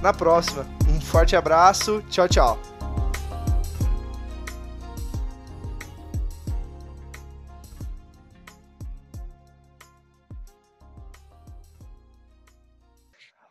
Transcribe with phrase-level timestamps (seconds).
[0.00, 0.66] na próxima.
[0.88, 2.60] Um forte abraço, tchau, tchau.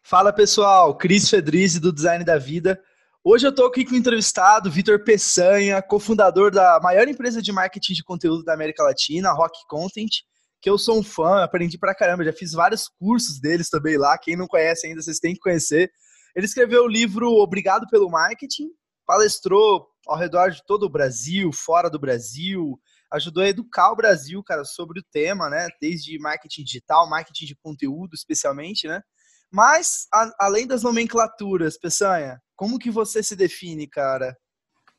[0.03, 2.81] Fala pessoal, Cris Fedrizi do Design da Vida.
[3.23, 7.93] Hoje eu estou aqui com o entrevistado Vitor Peçanha, cofundador da maior empresa de marketing
[7.93, 10.23] de conteúdo da América Latina, Rock Content
[10.61, 14.17] que eu sou um fã, aprendi pra caramba, já fiz vários cursos deles também lá.
[14.17, 15.89] Quem não conhece ainda, vocês têm que conhecer.
[16.35, 18.69] Ele escreveu o livro Obrigado pelo Marketing,
[19.05, 22.79] palestrou ao redor de todo o Brasil, fora do Brasil,
[23.11, 25.67] ajudou a educar o Brasil, cara, sobre o tema, né?
[25.81, 29.01] Desde marketing digital, marketing de conteúdo, especialmente, né?
[29.51, 34.37] Mas, a, além das nomenclaturas, Peçanha, como que você se define, cara?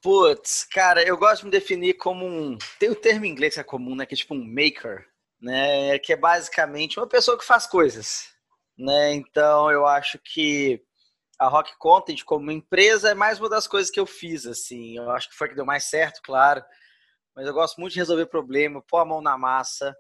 [0.02, 2.58] Putz, cara, eu gosto de me definir como um.
[2.78, 4.06] Tem o um termo em inglês que é comum, né?
[4.06, 5.98] Que é tipo um maker né?
[5.98, 8.28] Que é basicamente uma pessoa que faz coisas,
[8.78, 9.14] né?
[9.14, 10.82] Então eu acho que
[11.40, 14.96] a Rock Content como empresa é mais uma das coisas que eu fiz, assim.
[14.96, 16.62] Eu acho que foi que deu mais certo, claro.
[17.34, 19.96] Mas eu gosto muito de resolver problema, pôr a mão na massa,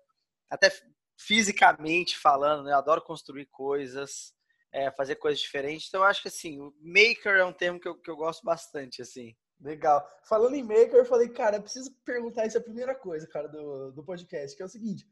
[0.50, 0.70] até
[1.18, 2.72] fisicamente falando, né?
[2.72, 4.34] Eu adoro construir coisas,
[4.72, 5.88] é, fazer coisas diferentes.
[5.88, 8.44] Então eu acho que assim, o maker é um termo que eu, que eu gosto
[8.44, 9.34] bastante, assim.
[9.60, 10.06] Legal.
[10.28, 13.48] Falando em maker, eu falei, cara, eu preciso perguntar isso é a primeira coisa, cara,
[13.48, 15.06] do, do podcast, que é o seguinte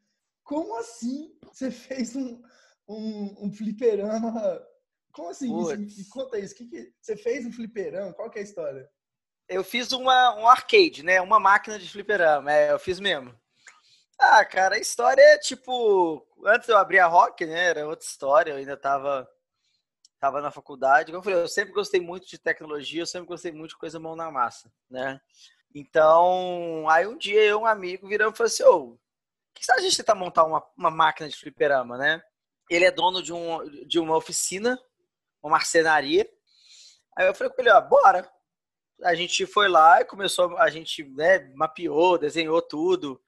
[0.49, 2.43] como assim você fez um,
[2.89, 4.67] um, um fliperama?
[5.13, 5.49] Como assim?
[5.49, 6.55] Me conta isso.
[6.55, 8.13] Que que, você fez um fliperama?
[8.13, 8.89] Qual que é a história?
[9.49, 11.21] Eu fiz uma, um arcade, né?
[11.21, 12.53] Uma máquina de fliperama.
[12.53, 13.35] É, eu fiz mesmo.
[14.19, 16.27] Ah, cara, a história é tipo.
[16.45, 17.67] Antes eu abrir a rock, né?
[17.67, 18.53] Era outra história.
[18.53, 19.29] Eu ainda tava,
[20.19, 21.07] tava na faculdade.
[21.07, 23.99] Como eu falei, eu sempre gostei muito de tecnologia, eu sempre gostei muito de coisa
[23.99, 25.21] mão na massa, né?
[25.75, 28.99] Então, aí um dia eu um amigo virou e falou assim: Ô,
[29.55, 32.23] que a gente tentar montar uma, uma máquina de fliperama, né?
[32.71, 34.79] Ele é dono de, um, de uma oficina,
[35.43, 36.29] uma marcenaria.
[37.17, 38.31] Aí eu falei com ele, ó, bora.
[39.03, 43.23] A gente foi lá e começou, a gente né, mapeou, desenhou tudo.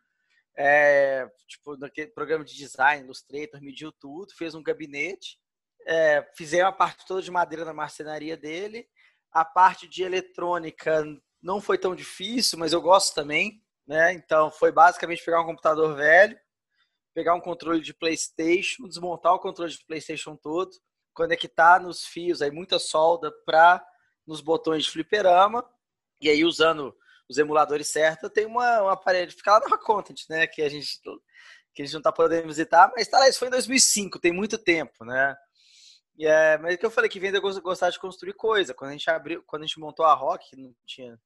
[0.56, 5.38] É, tipo, naquele programa de design, Illustrator, mediu tudo, fez um gabinete.
[5.87, 8.88] É, fizemos a parte toda de madeira na marcenaria dele.
[9.32, 11.04] A parte de eletrônica
[11.41, 14.12] não foi tão difícil, mas eu gosto também né?
[14.12, 16.38] Então foi basicamente pegar um computador velho,
[17.12, 20.71] pegar um controle de PlayStation, desmontar o controle de PlayStation todo,
[21.12, 23.84] conectar nos fios, aí muita solda para
[24.26, 25.69] nos botões de fliperama,
[26.21, 26.97] e aí usando
[27.28, 30.47] os emuladores certos, tem uma, uma parede, fica lá na Content, né?
[30.47, 31.00] Que a gente
[31.72, 34.32] que a gente não tá podendo visitar, mas tá lá, isso foi em 2005, tem
[34.32, 35.37] muito tempo, né?
[36.19, 38.75] E é, mas é que eu falei que vende gostar de construir coisa.
[38.75, 41.19] Quando a gente abriu, quando a gente montou a Rock, não tinha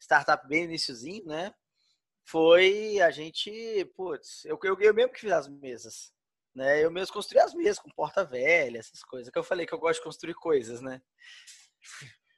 [0.00, 1.54] startup bem iníciozinho, né?
[2.24, 6.12] foi a gente, putz, eu, eu, eu mesmo que fiz as mesas,
[6.54, 6.82] né?
[6.82, 9.78] Eu mesmo construí as mesas com porta velha, essas coisas, que eu falei que eu
[9.78, 11.02] gosto de construir coisas, né?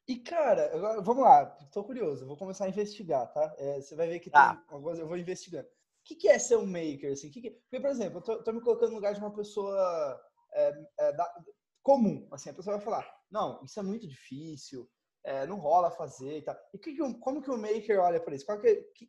[0.08, 3.54] E, cara, agora, vamos lá, tô curioso, vou começar a investigar, tá?
[3.58, 4.62] É, você vai ver que tem ah.
[4.68, 5.66] algumas, eu vou investigando.
[5.66, 5.70] O
[6.04, 7.30] que, que é ser um maker, assim?
[7.30, 7.50] Que que...
[7.50, 10.20] Porque, por exemplo, eu tô, tô, me colocando no lugar de uma pessoa
[10.52, 11.44] é, é, da,
[11.82, 14.88] comum, assim, a pessoa vai falar, não, isso é muito difícil,
[15.24, 16.56] é, não rola fazer e tal.
[16.72, 18.46] E que, como que o maker olha para isso?
[18.46, 19.08] Qual que, que,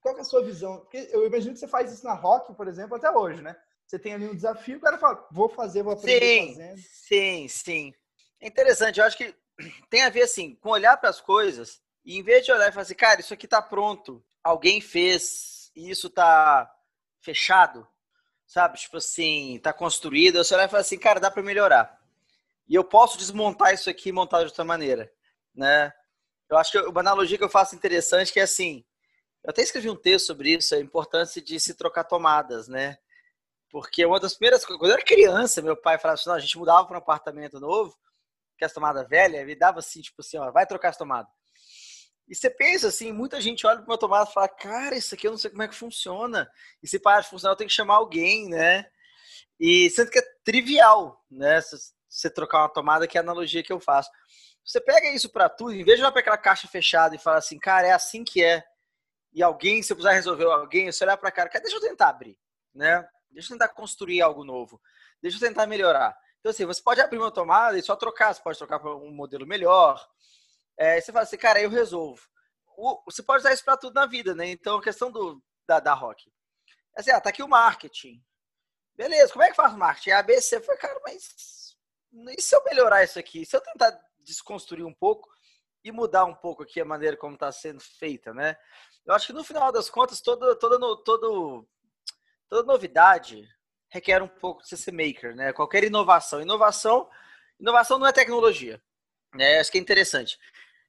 [0.00, 0.80] qual é a sua visão?
[0.80, 3.56] Porque eu imagino que você faz isso na rock, por exemplo, até hoje, né?
[3.86, 6.78] Você tem ali um desafio, o cara fala, vou fazer, vou aprender sim, fazendo.
[6.78, 7.94] Sim, sim.
[8.40, 9.34] É interessante, eu acho que
[9.88, 12.72] tem a ver, assim, com olhar para as coisas e em vez de olhar e
[12.72, 16.70] falar assim, cara, isso aqui tá pronto, alguém fez e isso tá
[17.20, 17.86] fechado,
[18.46, 18.78] sabe?
[18.78, 22.00] Tipo assim, tá construído, você olhar e fala assim, cara, dá para melhorar.
[22.68, 25.12] E eu posso desmontar isso aqui e montar de outra maneira,
[25.54, 25.92] né?
[26.48, 28.84] Eu acho que uma analogia que eu faço interessante que é assim,
[29.44, 32.98] eu até escrevi um texto sobre isso, a importância de se trocar tomadas, né?
[33.76, 36.40] Porque uma das primeiras coisas, quando eu era criança, meu pai falava assim: não, a
[36.40, 37.94] gente mudava para um apartamento novo,
[38.56, 41.30] que as tomadas velhas, ele dava assim, tipo assim, ó, vai trocar as tomadas.
[42.26, 45.26] E você pensa assim, muita gente olha para uma tomada e fala, cara, isso aqui
[45.26, 46.50] eu não sei como é que funciona.
[46.82, 48.86] E se parar de funcionar, eu tenho que chamar alguém, né?
[49.60, 51.60] E sendo que é trivial, né?
[52.08, 54.10] Você trocar uma tomada, que é a analogia que eu faço.
[54.64, 57.36] Você pega isso para tudo, em vez de olhar para aquela caixa fechada e falar
[57.36, 58.64] assim, cara, é assim que é
[59.34, 62.38] e alguém, se eu precisar resolver alguém, você olhar para cara, deixa eu tentar abrir,
[62.74, 63.06] né?
[63.36, 64.80] Deixa eu tentar construir algo novo.
[65.20, 66.18] Deixa eu tentar melhorar.
[66.40, 69.12] Então, assim, você pode abrir uma tomada e só trocar, você pode trocar para um
[69.12, 70.02] modelo melhor.
[70.74, 72.22] É, você fala assim, cara, eu resolvo.
[72.78, 74.48] O, você pode usar isso para tudo na vida, né?
[74.48, 76.32] Então, a questão do, da, da Rock.
[76.96, 78.24] É assim, ah, tá aqui o marketing.
[78.94, 80.10] Beleza, como é que faz o marketing?
[80.12, 81.76] A ABC foi, cara, mas
[82.38, 83.44] e se eu melhorar isso aqui?
[83.44, 85.28] Se eu tentar desconstruir um pouco
[85.84, 88.56] e mudar um pouco aqui a maneira como está sendo feita, né?
[89.04, 91.66] Eu acho que no final das contas, toda, toda, toda,
[92.48, 93.48] toda novidade
[93.90, 95.52] requer um pouco de ser maker, né?
[95.52, 96.40] Qualquer inovação.
[96.40, 97.08] Inovação,
[97.58, 98.82] inovação não é tecnologia.
[99.34, 99.58] Né?
[99.58, 100.38] Acho que é interessante.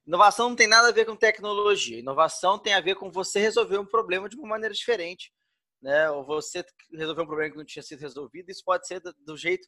[0.06, 2.00] Inovação não tem nada a ver com tecnologia.
[2.00, 5.33] Inovação tem a ver com você resolver um problema de uma maneira diferente,
[5.81, 6.09] né?
[6.12, 8.50] Ou você resolver um problema que não tinha sido resolvido.
[8.50, 9.68] Isso pode ser do, jeito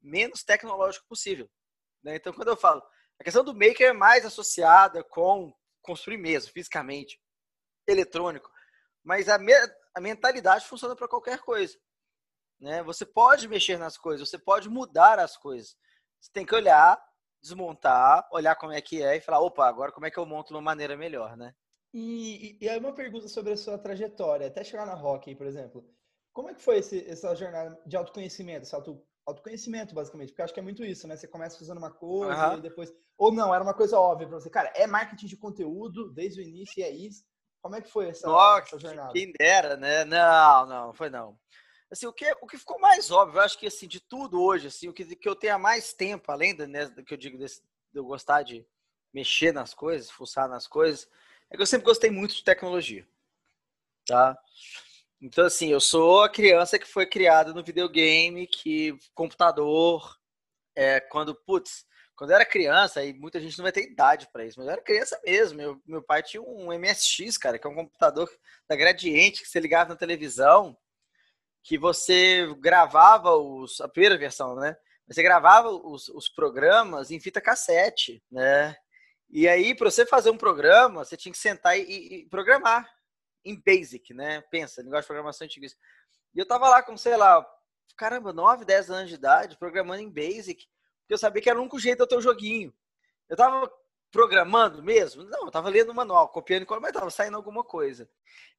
[0.00, 1.48] menos tecnológico possível.
[2.02, 2.16] Né?
[2.16, 2.82] Então, quando eu falo,
[3.18, 7.20] a questão do maker é mais associada com construir mesmo, fisicamente,
[7.86, 8.50] eletrônico,
[9.02, 9.38] mas a,
[9.94, 11.78] a mentalidade funciona para qualquer coisa.
[12.60, 12.82] Né?
[12.84, 15.76] Você pode mexer nas coisas, você pode mudar as coisas.
[16.20, 17.02] Você tem que olhar,
[17.42, 20.48] desmontar, olhar como é que é e falar, opa, agora como é que eu monto
[20.48, 21.54] de uma maneira melhor, né?
[21.92, 25.84] E, e, aí uma pergunta sobre a sua trajetória, até chegar na Rock, por exemplo.
[26.32, 30.28] Como é que foi esse, essa jornada de autoconhecimento, esse auto, autoconhecimento, basicamente?
[30.28, 31.16] Porque eu acho que é muito isso, né?
[31.16, 32.58] Você começa fazendo uma coisa uhum.
[32.58, 32.90] e depois...
[33.18, 34.48] Ou não, era uma coisa óbvia para você.
[34.48, 37.22] Cara, é marketing de conteúdo desde o início e é isso.
[37.62, 39.12] Como é que foi essa, Nossa, essa jornada?
[39.12, 40.04] Quem dera, né?
[40.04, 41.38] Não, não, foi não.
[41.88, 44.66] Assim, o que, o que ficou mais óbvio, eu acho que assim, de tudo hoje,
[44.66, 47.38] assim, o que, que eu tenha mais tempo, além do, né, do que eu digo
[47.38, 47.60] desse,
[47.92, 48.66] de eu gostar de
[49.12, 51.08] mexer nas coisas, fuçar nas coisas,
[51.50, 53.06] é que eu sempre gostei muito de tecnologia.
[54.06, 54.36] Tá?
[55.20, 60.18] Então, assim, eu sou a criança que foi criada no videogame, que computador,
[60.74, 61.86] é, quando, putz,
[62.16, 64.72] quando eu era criança, e muita gente não vai ter idade para isso, mas eu
[64.72, 65.56] era criança mesmo.
[65.56, 68.30] Meu, meu pai tinha um MSX, cara, que é um computador
[68.68, 70.76] da Gradiente, que você ligava na televisão,
[71.62, 74.76] que você gravava os, a primeira versão, né?
[75.06, 78.76] Você gravava os, os programas em fita cassete, né?
[79.30, 82.88] E aí, para você fazer um programa, você tinha que sentar e, e, programar
[83.44, 84.42] em Basic, né?
[84.50, 85.66] Pensa, negócio de programação antiga.
[85.66, 87.44] E eu tava lá com, sei lá,
[87.96, 90.66] caramba, 9, 10 anos de idade, programando em Basic
[91.12, 92.72] eu sabia que era o único jeito de eu ter um joguinho.
[93.28, 93.72] Eu tava
[94.10, 95.24] programando mesmo?
[95.24, 98.08] Não, eu tava lendo o manual, copiando, mas tava saindo alguma coisa.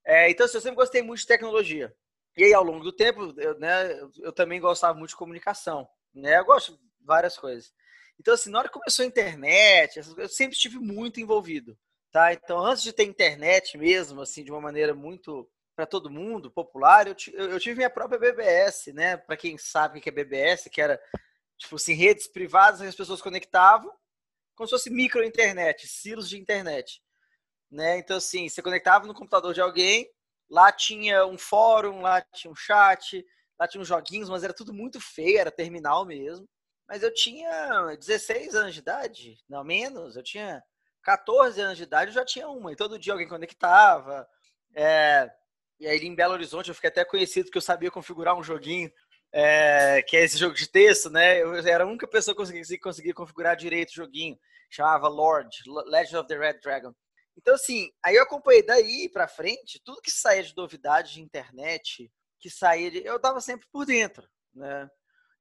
[0.03, 1.95] É, então, assim, eu sempre gostei muito de tecnologia.
[2.35, 5.87] E aí, ao longo do tempo, eu, né, eu também gostava muito de comunicação.
[6.13, 6.39] Né?
[6.39, 7.71] Eu gosto de várias coisas.
[8.19, 11.77] Então, assim, na hora que começou a internet, eu sempre estive muito envolvido.
[12.11, 12.33] Tá?
[12.33, 17.07] Então, antes de ter internet mesmo, assim, de uma maneira muito para todo mundo, popular,
[17.07, 19.17] eu, eu, tive minha própria BBS, né?
[19.17, 21.01] Para quem sabe o que é BBS, que era
[21.63, 23.91] tipo assim, redes privadas as pessoas conectavam,
[24.55, 27.01] como se fosse micro-internet, silos de internet.
[27.71, 27.97] Né?
[27.97, 30.07] Então, assim, você conectava no computador de alguém,
[30.49, 33.25] lá tinha um fórum, lá tinha um chat,
[33.59, 36.47] lá tinha uns joguinhos, mas era tudo muito feio, era terminal mesmo.
[36.87, 40.61] Mas eu tinha 16 anos de idade, não menos, eu tinha
[41.01, 44.27] 14 anos de idade, eu já tinha uma, e todo dia alguém conectava.
[44.75, 45.31] É...
[45.79, 48.91] E aí em Belo Horizonte eu fiquei até conhecido que eu sabia configurar um joguinho
[49.33, 51.41] é, que é esse jogo de texto, né?
[51.41, 54.39] Eu era a única pessoa que conseguia, conseguia configurar direito o joguinho.
[54.69, 55.49] Chamava Lord,
[55.87, 56.93] Legend of the Red Dragon.
[57.35, 62.11] Então, assim, aí eu acompanhei daí pra frente, tudo que saía de novidade de internet,
[62.39, 63.03] que saía de.
[63.03, 64.87] Eu tava sempre por dentro, né?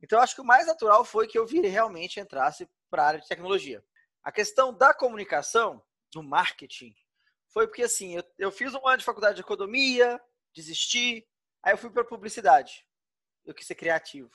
[0.02, 3.20] Então, acho que o mais natural foi que eu virei realmente entrasse para a área
[3.20, 3.84] de tecnologia.
[4.22, 6.94] A questão da comunicação, do marketing,
[7.48, 10.18] foi porque, assim, eu, eu fiz um ano de faculdade de economia,
[10.54, 11.26] desisti,
[11.62, 12.86] aí eu fui para publicidade
[13.44, 14.30] eu quis ser criativo.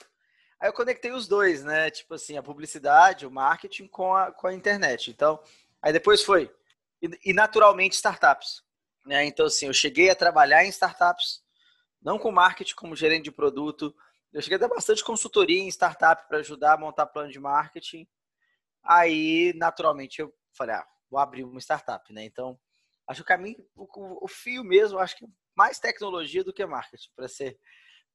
[0.60, 1.90] Aí eu conectei os dois, né?
[1.90, 5.10] Tipo assim, a publicidade, o marketing com a, com a internet.
[5.10, 5.40] Então,
[5.80, 6.52] aí depois foi.
[7.00, 8.62] E, e naturalmente startups.
[9.06, 9.24] Né?
[9.24, 11.42] Então, assim, eu cheguei a trabalhar em startups,
[12.02, 13.94] não com marketing como gerente de produto.
[14.32, 18.06] Eu cheguei a dar bastante consultoria em startup para ajudar a montar plano de marketing.
[18.82, 22.24] Aí, naturalmente, eu falei, ah, vou abrir uma startup, né?
[22.24, 22.58] Então,
[23.06, 27.10] acho que o caminho, o, o fio mesmo, acho que mais tecnologia do que marketing,
[27.14, 27.58] para ser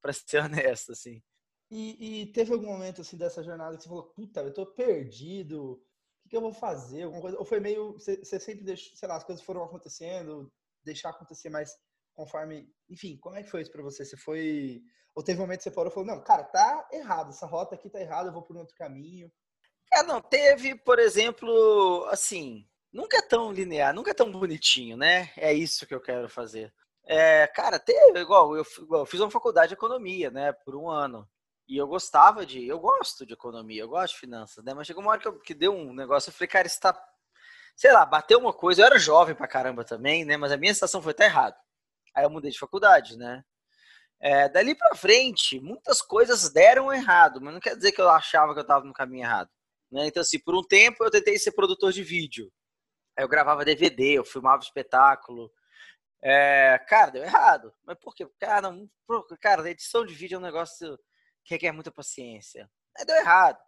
[0.04, 1.24] para ser honesto, assim.
[1.72, 5.72] E, e, teve algum momento assim dessa jornada que você falou, puta, eu tô perdido,
[5.72, 5.82] o
[6.22, 7.04] que, que eu vou fazer?
[7.04, 7.40] Alguma coisa?
[7.40, 11.50] Ou foi meio, você, você sempre deixou, sei lá, as coisas foram acontecendo, deixar acontecer
[11.50, 11.76] mais
[12.14, 14.06] conforme, enfim, como é que foi isso para você?
[14.06, 14.84] Você foi,
[15.16, 17.74] ou teve um momento que você parou e falou, não, cara, tá errado, essa rota
[17.74, 19.32] aqui tá errada, eu vou por um outro caminho.
[19.92, 25.32] É, não, teve, por exemplo, assim, nunca é tão linear, nunca é tão bonitinho, né?
[25.38, 26.72] É isso que eu quero fazer.
[27.06, 31.28] É, cara, teve, igual eu, eu fiz uma faculdade de economia, né, por um ano.
[31.68, 34.74] E eu gostava de, eu gosto de economia, eu gosto de finanças, né?
[34.74, 36.98] Mas chegou uma hora que, eu, que deu um negócio, eu falei, cara, isso tá,
[37.76, 38.82] sei lá, bateu uma coisa.
[38.82, 40.36] Eu era jovem pra caramba também, né?
[40.38, 41.56] Mas a minha sensação foi até errado.
[42.16, 43.44] Aí eu mudei de faculdade, né?
[44.22, 48.54] É, dali para frente, muitas coisas deram errado, mas não quer dizer que eu achava
[48.54, 49.50] que eu estava no caminho errado.
[49.92, 50.08] Né?
[50.08, 52.52] Então, assim, por um tempo eu tentei ser produtor de vídeo.
[53.18, 55.52] Aí eu gravava DVD, eu filmava espetáculo.
[56.24, 57.74] É, cara, deu errado.
[57.84, 58.26] Mas por quê?
[58.40, 58.74] Cara,
[59.42, 60.98] cara, edição de vídeo é um negócio
[61.44, 62.70] que requer muita paciência.
[62.98, 63.60] Aí deu errado.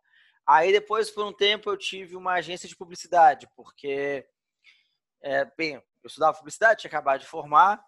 [0.48, 4.26] Aí depois, por um tempo, eu tive uma agência de publicidade, porque,
[5.22, 7.84] é, bem, eu estudava publicidade, tinha acabado de formar,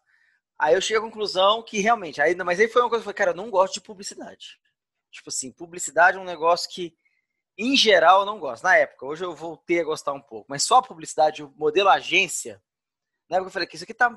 [0.59, 3.13] Aí eu cheguei à conclusão que realmente, aí, mas aí foi uma coisa que eu
[3.13, 4.59] falei, cara, eu não gosto de publicidade.
[5.11, 6.97] Tipo assim, publicidade é um negócio que,
[7.57, 8.63] em geral, eu não gosto.
[8.63, 11.89] Na época, hoje eu voltei a gostar um pouco, mas só a publicidade, o modelo
[11.89, 12.61] agência,
[13.29, 14.09] na época eu falei que isso aqui tá,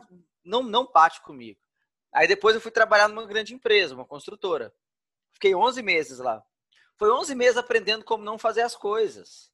[0.44, 1.60] não, não bate comigo.
[2.12, 4.74] Aí depois eu fui trabalhar numa grande empresa, uma construtora.
[5.32, 6.42] Fiquei 11 meses lá.
[6.96, 9.50] Foi 11 meses aprendendo como não fazer as coisas.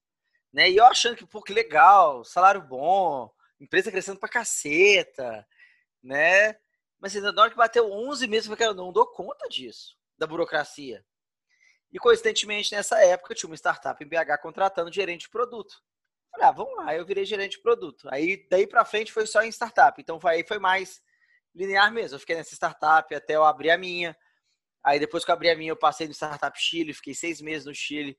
[0.52, 0.70] Né?
[0.70, 5.46] E eu achando que, pô, que legal, salário bom, empresa crescendo pra caceta,
[6.02, 6.54] né?
[6.98, 9.96] Mas assim, na hora que bateu 11 meses, eu falei, eu não dou conta disso,
[10.16, 11.04] da burocracia.
[11.92, 15.82] E coincidentemente, nessa época, tinha uma startup em BH contratando gerente de produto.
[16.30, 18.09] Falei, ah, vamos lá, eu virei gerente de produto.
[18.11, 20.00] Aí, daí para frente, foi só em startup.
[20.00, 21.02] Então, aí foi mais
[21.54, 22.16] linear mesmo.
[22.16, 24.16] Eu fiquei nessa startup até eu abrir a minha.
[24.85, 27.66] Aí, depois que eu abri a minha, eu passei no Startup Chile, fiquei seis meses
[27.66, 28.16] no Chile,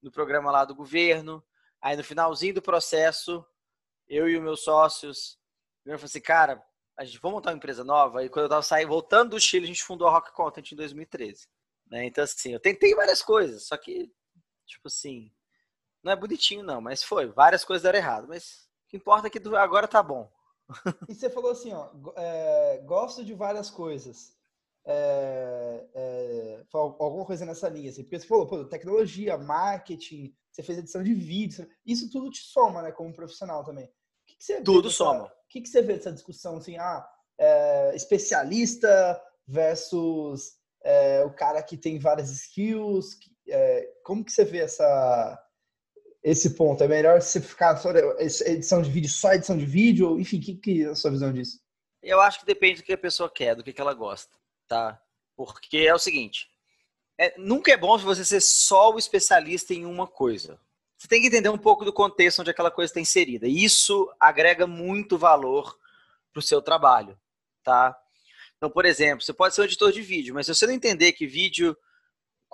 [0.00, 1.44] no programa lá do governo.
[1.82, 3.44] Aí, no finalzinho do processo,
[4.06, 5.38] eu e os meus sócios,
[5.84, 6.64] eu falei assim, cara,
[6.96, 8.24] a gente vamos montar uma empresa nova.
[8.24, 10.76] E quando eu tava saindo, voltando do Chile, a gente fundou a Rock Content em
[10.76, 11.48] 2013.
[11.90, 12.06] Né?
[12.06, 14.10] Então, assim, eu tentei várias coisas, só que,
[14.66, 15.32] tipo assim,
[16.04, 17.26] não é bonitinho, não, mas foi.
[17.26, 20.30] Várias coisas deram errado, mas o que importa é que agora tá bom.
[21.08, 24.34] e você falou assim, ó, é, gosto de várias coisas.
[24.86, 30.78] É, é, alguma coisa nessa linha, assim, porque você falou, pô, tecnologia, marketing, você fez
[30.78, 33.90] edição de vídeo, isso tudo te soma, né, como profissional também.
[34.26, 37.08] Que que tudo soma que, que você vê dessa discussão assim, ah,
[37.38, 43.16] é, especialista versus é, o cara que tem várias skills?
[43.48, 45.40] É, como que você vê essa,
[46.24, 46.82] esse ponto?
[46.82, 50.18] É melhor você ficar só edição de vídeo, só edição de vídeo?
[50.18, 51.60] Enfim, o que, que é a sua visão disso?
[52.02, 54.34] Eu acho que depende do que a pessoa quer, do que, ela gosta,
[54.66, 55.00] tá?
[55.36, 56.48] Porque é o seguinte,
[57.18, 60.58] é, nunca é bom você ser só o especialista em uma coisa
[61.04, 63.46] você tem que entender um pouco do contexto onde aquela coisa está inserida.
[63.46, 65.78] Isso agrega muito valor
[66.32, 67.18] para o seu trabalho,
[67.62, 67.94] tá?
[68.56, 71.12] Então, por exemplo, você pode ser um editor de vídeo, mas se você não entender
[71.12, 71.76] que vídeo,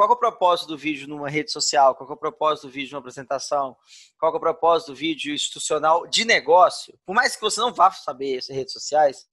[0.01, 2.93] qual é o propósito do vídeo numa rede social, qual é o propósito do vídeo
[2.93, 3.77] numa apresentação,
[4.19, 7.91] qual é o propósito do vídeo institucional de negócio, por mais que você não vá
[7.91, 9.29] saber essas redes sociais,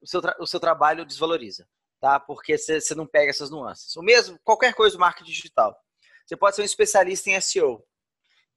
[0.00, 1.68] o seu, o seu trabalho desvaloriza,
[2.00, 2.18] tá?
[2.18, 3.94] Porque você, não pega essas nuances.
[3.96, 5.78] O mesmo, qualquer coisa do marketing digital.
[6.24, 7.84] Você pode ser um especialista em SEO,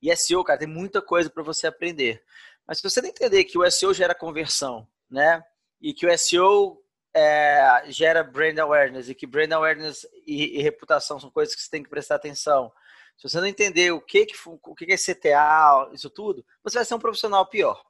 [0.01, 2.23] e SEO, cara, tem muita coisa para você aprender.
[2.65, 5.43] Mas se você não entender que o SEO gera conversão, né?
[5.81, 6.80] E que o SEO
[7.13, 11.69] é, gera brand awareness e que brand awareness e, e, reputação são coisas que você
[11.69, 12.71] tem que prestar atenção.
[13.17, 16.85] Se você não entender o que, que, o que é CTA, isso tudo, você vai
[16.85, 17.83] ser um profissional pior,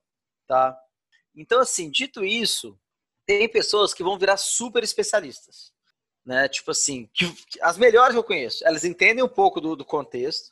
[0.48, 0.78] tá?
[1.36, 2.78] Então, assim, dito isso,
[3.26, 5.72] tem pessoas que vão virar super especialistas,
[6.26, 6.50] né?
[6.50, 7.26] Tipo assim, que,
[7.62, 10.52] as melhores que eu conheço, elas entendem um pouco do, do contexto,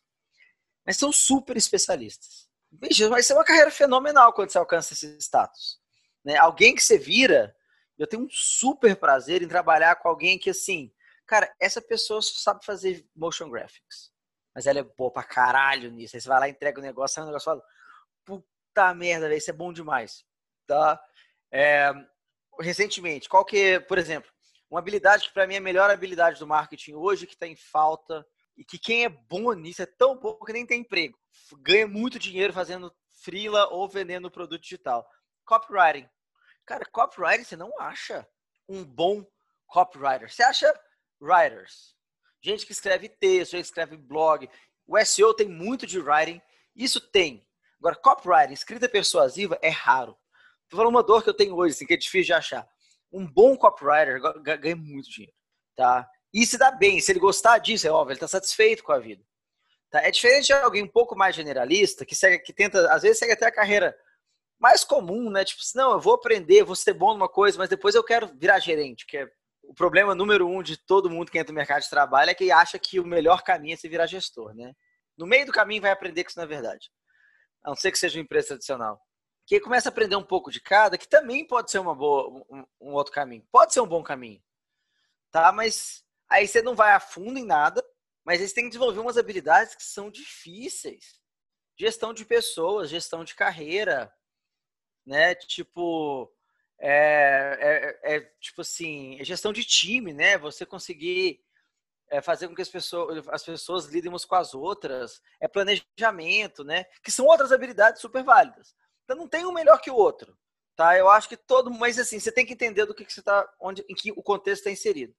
[0.85, 2.47] mas são super especialistas.
[2.71, 5.79] Veja, vai ser uma carreira fenomenal quando você alcança esse status.
[6.23, 6.38] Né?
[6.38, 7.55] Alguém que você vira,
[8.00, 10.91] eu tenho um super prazer em trabalhar com alguém que, assim,
[11.27, 14.12] cara, essa pessoa sabe fazer motion graphics,
[14.56, 16.15] mas ela é boa pra caralho nisso.
[16.15, 17.63] Aí você vai lá, entrega o negócio, sai o negócio fala,
[18.24, 20.25] puta merda, isso é bom demais.
[20.65, 21.00] Tá?
[21.51, 21.91] É,
[22.60, 24.32] recentemente, qual que, por exemplo,
[24.70, 27.56] uma habilidade que para mim é a melhor habilidade do marketing hoje, que está em
[27.56, 28.25] falta
[28.56, 31.18] e que quem é bom nisso é tão bom que nem tem emprego.
[31.62, 35.06] Ganha muito dinheiro fazendo freela ou vendendo produto digital.
[35.44, 36.08] Copywriting.
[36.69, 38.27] Cara, copywriting você não acha
[38.67, 39.25] um bom
[39.65, 40.31] copywriter.
[40.31, 40.71] Você acha
[41.19, 41.95] writers.
[42.43, 44.47] Gente que escreve texto, gente que escreve blog.
[44.85, 46.39] O SEO tem muito de writing.
[46.75, 47.43] Isso tem.
[47.79, 50.15] Agora, copywriting, escrita persuasiva, é raro.
[50.69, 52.69] Tô falando uma dor que eu tenho hoje, assim, que é difícil de achar.
[53.11, 55.33] Um bom copywriter ganha muito dinheiro,
[55.75, 56.07] tá?
[56.31, 58.99] E se dá bem, se ele gostar disso, é óbvio, ele está satisfeito com a
[58.99, 59.25] vida.
[59.89, 60.03] Tá?
[60.03, 63.31] É diferente de alguém um pouco mais generalista, que, segue, que tenta, às vezes, segue
[63.31, 63.97] até a carreira
[64.60, 65.46] mais comum, né?
[65.46, 68.60] Tipo, não, eu vou aprender, vou ser bom numa coisa, mas depois eu quero virar
[68.60, 69.28] gerente, que é
[69.63, 72.51] o problema número um de todo mundo que entra no mercado de trabalho é que
[72.51, 74.74] acha que o melhor caminho é se virar gestor, né?
[75.18, 76.89] No meio do caminho vai aprender que isso não é verdade.
[77.63, 79.00] A não ser que seja uma empresa tradicional.
[79.46, 82.66] Que começa a aprender um pouco de cada, que também pode ser uma boa, um,
[82.82, 83.46] um outro caminho.
[83.51, 84.42] Pode ser um bom caminho.
[85.32, 85.51] Tá?
[85.51, 87.84] Mas Aí você não vai a fundo em nada,
[88.24, 91.20] mas eles têm que desenvolver umas habilidades que são difíceis.
[91.78, 94.13] Gestão de pessoas, gestão de carreira,
[95.10, 95.34] né?
[95.36, 96.32] Tipo,
[96.80, 100.38] é, é, é, tipo assim, é gestão de time, né?
[100.38, 101.42] Você conseguir
[102.10, 106.63] é, fazer com que as pessoas, as pessoas lidem umas com as outras, é planejamento,
[106.63, 106.86] né?
[107.04, 108.75] Que são outras habilidades super válidas.
[109.04, 110.38] Então não tem um melhor que o outro,
[110.75, 110.96] tá?
[110.96, 113.51] Eu acho que todo, mas assim, você tem que entender do que, que você está,
[113.60, 115.16] onde, em que o contexto está inserido.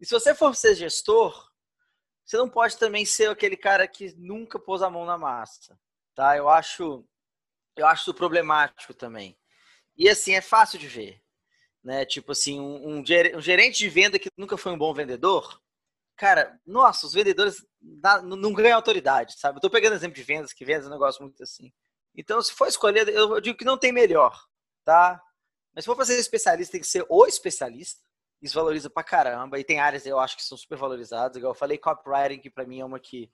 [0.00, 1.50] E se você for ser gestor,
[2.24, 5.78] você não pode também ser aquele cara que nunca pôs a mão na massa,
[6.14, 6.34] tá?
[6.36, 7.06] Eu acho,
[7.76, 9.36] eu acho isso problemático também.
[9.96, 11.22] E assim, é fácil de ver.
[11.82, 12.04] Né?
[12.04, 15.60] Tipo assim, um, um gerente de venda que nunca foi um bom vendedor,
[16.16, 17.64] cara, nossa, os vendedores
[18.22, 19.58] não ganham autoridade, sabe?
[19.58, 21.72] Eu tô pegando exemplo de vendas, que vendas é um negócio muito assim.
[22.16, 24.40] Então, se for escolher, eu digo que não tem melhor,
[24.84, 25.20] tá?
[25.74, 28.00] Mas se for fazer especialista, tem que ser o especialista.
[28.40, 29.58] Isso valoriza pra caramba.
[29.58, 31.36] E tem áreas eu acho que são super valorizadas.
[31.36, 33.30] Igual eu falei, copywriting, que pra mim é uma que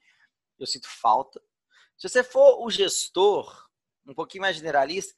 [0.59, 1.41] eu sinto falta.
[1.99, 3.70] Se você for o gestor,
[4.07, 5.15] um pouquinho mais generalista,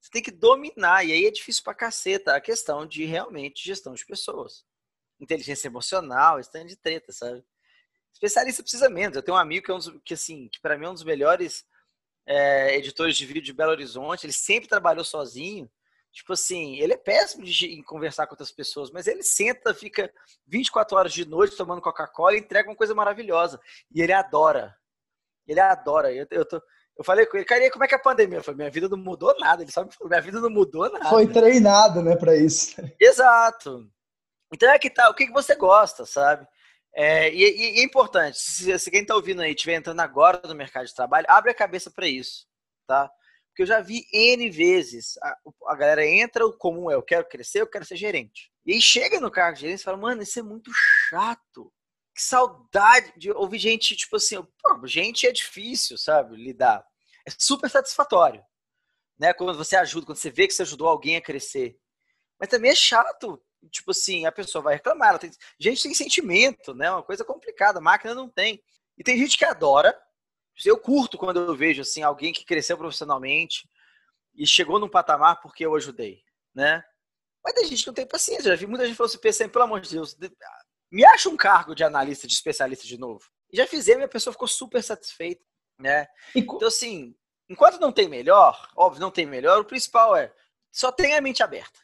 [0.00, 3.94] você tem que dominar, e aí é difícil pra caceta a questão de realmente gestão
[3.94, 4.64] de pessoas.
[5.18, 7.42] Inteligência emocional, stand de treta, sabe?
[8.12, 9.16] Especialista precisa menos.
[9.16, 10.94] Eu tenho um amigo que é um dos, que, assim, que para mim é um
[10.94, 11.64] dos melhores
[12.26, 14.26] é, editores de vídeo de Belo Horizonte.
[14.26, 15.70] Ele sempre trabalhou sozinho.
[16.12, 20.12] Tipo assim, ele é péssimo de, em conversar com outras pessoas, mas ele senta, fica
[20.46, 23.60] 24 horas de noite tomando Coca-Cola e entrega uma coisa maravilhosa.
[23.90, 24.76] E ele adora.
[25.44, 26.12] Ele adora.
[26.12, 26.62] Eu, eu, tô,
[26.96, 28.38] eu falei com ele, cara, como é que é a pandemia?
[28.38, 29.62] Eu falei, minha vida não mudou nada.
[29.62, 31.10] Ele só me falou, minha vida não mudou nada.
[31.10, 32.76] Foi treinado, né, para isso.
[33.00, 33.88] Exato.
[34.52, 36.46] Então é que tá, o que, que você gosta, sabe?
[36.94, 40.54] É, e, e, é importante, se, se quem tá ouvindo aí estiver entrando agora no
[40.54, 42.46] mercado de trabalho, abre a cabeça para isso,
[42.86, 43.10] tá?
[43.48, 45.36] Porque eu já vi N vezes, a,
[45.68, 48.52] a, galera entra, o comum é, eu quero crescer, eu quero ser gerente.
[48.64, 50.70] E aí chega no cargo de gerente e fala, mano, isso é muito
[51.08, 51.72] chato
[52.14, 56.86] que saudade de ouvir gente, tipo assim, pô, gente é difícil, sabe, lidar.
[57.26, 58.44] É super satisfatório,
[59.18, 59.32] né?
[59.32, 61.76] Quando você ajuda, quando você vê que você ajudou alguém a crescer.
[62.38, 65.10] Mas também é chato, tipo assim, a pessoa vai reclamar.
[65.10, 65.30] Ela tem...
[65.58, 66.90] Gente tem sentimento, né?
[66.90, 68.62] Uma coisa complicada, a máquina não tem.
[68.96, 69.98] E tem gente que adora.
[70.64, 73.68] Eu curto quando eu vejo assim alguém que cresceu profissionalmente
[74.36, 76.22] e chegou num patamar porque eu ajudei,
[76.54, 76.84] né?
[77.42, 78.50] Mas tem gente que não tem paciência.
[78.50, 80.16] Já vi muita gente falando assim, pelo amor de Deus,
[80.94, 83.24] me acha um cargo de analista, de especialista de novo.
[83.52, 85.44] E já fizemos e a pessoa ficou super satisfeita,
[85.76, 86.06] né?
[86.36, 87.12] Então, assim,
[87.50, 90.32] enquanto não tem melhor, óbvio, não tem melhor, o principal é
[90.70, 91.80] só tenha a mente aberta,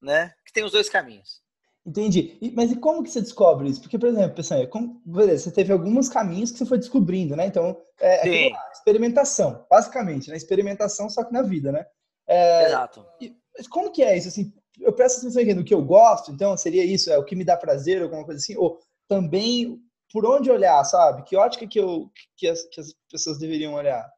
[0.00, 0.32] né?
[0.46, 1.42] Que tem os dois caminhos.
[1.84, 2.38] Entendi.
[2.40, 3.80] E, mas e como que você descobre isso?
[3.80, 7.46] Porque, por exemplo, pessoal, como, beleza, você teve alguns caminhos que você foi descobrindo, né?
[7.46, 10.36] Então, é, é experimentação, basicamente, né?
[10.36, 11.84] Experimentação, só que na vida, né?
[12.28, 13.04] É, Exato.
[13.20, 14.28] E, mas como que é isso?
[14.28, 17.36] Assim, eu presto atenção aqui no que eu gosto, então seria isso, é o que
[17.36, 19.80] me dá prazer, alguma coisa assim, ou também
[20.10, 21.22] por onde olhar, sabe?
[21.22, 24.10] Que ótica que, eu, que, as, que as pessoas deveriam olhar?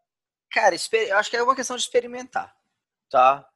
[0.50, 2.54] Cara, eu acho que é uma questão de experimentar,
[3.10, 3.48] tá?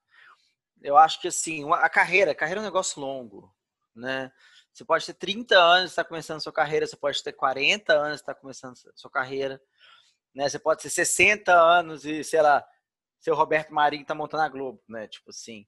[0.81, 3.53] Eu acho que assim, a carreira, a carreira é um negócio longo,
[3.95, 4.31] né?
[4.73, 7.93] Você pode ter 30 anos e estar tá começando sua carreira, você pode ter 40
[7.93, 9.61] anos e estar tá começando sua carreira,
[10.33, 10.49] né?
[10.49, 12.65] Você pode ter 60 anos e, sei lá,
[13.19, 15.09] seu Roberto Marinho tá montando a Globo, né?
[15.09, 15.67] Tipo assim.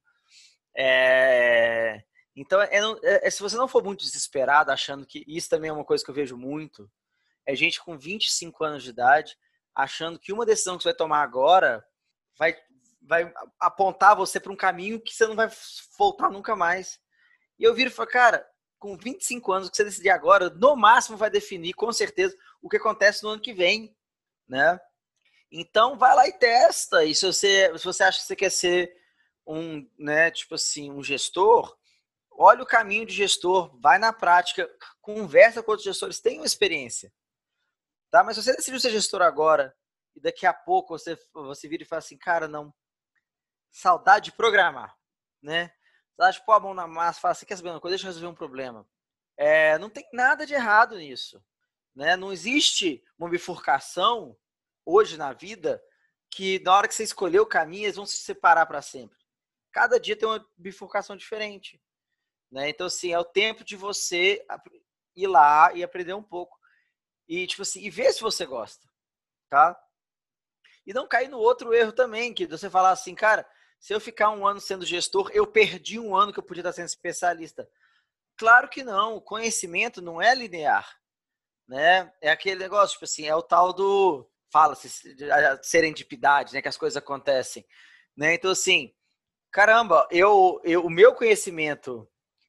[0.77, 2.03] É...
[2.35, 2.69] Então, é,
[3.03, 6.09] é, se você não for muito desesperado, achando que isso também é uma coisa que
[6.09, 6.89] eu vejo muito,
[7.45, 9.37] é gente com 25 anos de idade
[9.75, 11.83] achando que uma decisão que você vai tomar agora
[12.37, 12.55] vai,
[13.01, 15.49] vai apontar você para um caminho que você não vai
[15.97, 16.99] voltar nunca mais.
[17.57, 18.47] E eu viro e falo, cara,
[18.79, 22.69] com 25 anos, o que você decidir agora, no máximo vai definir, com certeza, o
[22.69, 23.95] que acontece no ano que vem,
[24.47, 24.79] né?
[25.51, 27.03] Então, vai lá e testa.
[27.03, 28.91] E se você, se você acha que você quer ser
[29.51, 31.77] um, né, tipo assim, um gestor,
[32.31, 34.69] olha o caminho de gestor, vai na prática,
[35.01, 37.13] conversa com outros gestores, tenham experiência.
[38.09, 38.23] Tá?
[38.23, 39.75] Mas você decidiu ser gestor agora
[40.15, 42.73] e daqui a pouco você, você vira e fala assim, cara, não,
[43.69, 44.97] saudade de programar,
[45.41, 45.73] né?
[46.15, 47.95] Saudade de pôr a mão na massa, fala assim, quer saber uma coisa?
[47.95, 48.87] Deixa eu resolver um problema.
[49.37, 51.43] É, não tem nada de errado nisso.
[51.95, 52.15] Né?
[52.15, 54.37] Não existe uma bifurcação
[54.85, 55.81] hoje na vida
[56.29, 59.20] que na hora que você escolher o caminho, eles vão se separar para sempre
[59.71, 61.81] cada dia tem uma bifurcação diferente.
[62.51, 62.69] Né?
[62.69, 64.45] Então, assim, é o tempo de você
[65.15, 66.59] ir lá e aprender um pouco.
[67.27, 68.87] E, tipo assim, e ver se você gosta.
[69.49, 69.79] Tá?
[70.85, 73.47] E não cair no outro erro também, que você falar assim, cara,
[73.79, 76.73] se eu ficar um ano sendo gestor, eu perdi um ano que eu podia estar
[76.73, 77.69] sendo especialista.
[78.37, 80.99] Claro que não, o conhecimento não é linear.
[81.67, 82.11] Né?
[82.21, 84.27] É aquele negócio, tipo assim, é o tal do.
[84.51, 84.89] Fala-se,
[85.63, 86.61] serendipidade, né?
[86.61, 87.65] Que as coisas acontecem.
[88.17, 88.33] Né?
[88.33, 88.93] Então, assim,
[89.51, 92.07] caramba, eu, eu, o meu conhecimento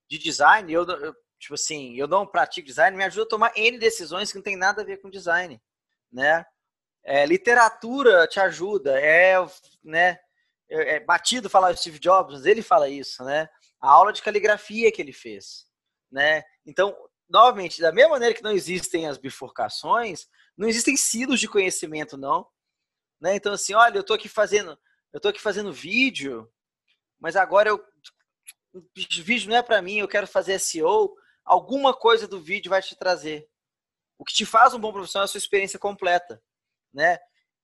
[0.08, 3.78] de design, eu, eu, tipo assim, eu não pratico design, me ajuda a tomar N
[3.78, 5.60] decisões que não tem nada a ver com design,
[6.12, 6.44] né?
[7.04, 9.34] É, literatura te ajuda, é,
[9.82, 10.18] né?
[10.70, 13.48] É, é batido falar Steve Jobs, ele fala isso, né?
[13.82, 15.66] a aula de caligrafia que ele fez,
[16.10, 16.44] né?
[16.64, 16.96] Então,
[17.28, 22.46] novamente, da mesma maneira que não existem as bifurcações, não existem silos de conhecimento, não.
[23.20, 23.34] Né?
[23.34, 24.78] Então, assim, olha, eu tô aqui fazendo,
[25.12, 26.48] eu tô aqui fazendo vídeo,
[27.22, 27.82] mas agora eu
[28.74, 32.80] o vídeo não é para mim, eu quero fazer SEO, alguma coisa do vídeo vai
[32.80, 33.46] te trazer.
[34.18, 36.42] O que te faz um bom profissional é a sua experiência completa,
[36.92, 37.18] né?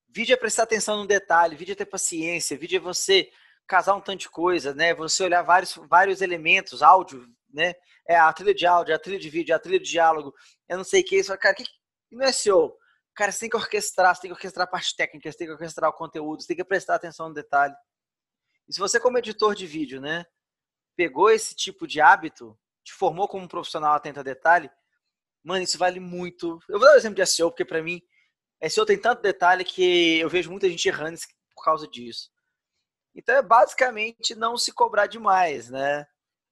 [0.09, 3.31] Vídeo é prestar atenção no detalhe, vídeo é ter paciência, vídeo é você
[3.67, 4.95] casar um tanto de coisa, né?
[4.95, 7.75] Você olhar vários, vários elementos, áudio, né?
[8.07, 10.35] É a trilha de áudio, a trilha de vídeo, a trilha de diálogo,
[10.69, 11.17] eu não sei o que.
[11.17, 11.65] Isso, cara, que
[12.11, 12.77] não é SEO?
[13.15, 15.53] Cara, você tem que orquestrar, você tem que orquestrar a parte técnica, você tem que
[15.55, 17.75] orquestrar o conteúdo, você tem que prestar atenção no detalhe.
[18.69, 20.27] E se você, como editor de vídeo, né,
[20.97, 24.71] pegou esse tipo de hábito, te formou como um profissional atento a detalhe,
[25.43, 26.59] mano, isso vale muito.
[26.69, 28.03] Eu vou dar um exemplo de SEO, porque para mim,
[28.69, 31.19] SEO tem tanto detalhe que eu vejo muita gente errando
[31.55, 32.31] por causa disso.
[33.15, 36.07] Então é basicamente não se cobrar demais, né?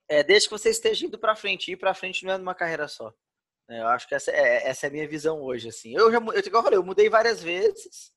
[0.08, 1.70] É, desde que você esteja indo para frente.
[1.70, 3.12] Ir para frente não é numa carreira só.
[3.68, 5.94] É, eu acho que essa é, essa é a minha visão hoje, assim.
[5.94, 8.12] Eu já, eu, eu falei, eu mudei várias vezes.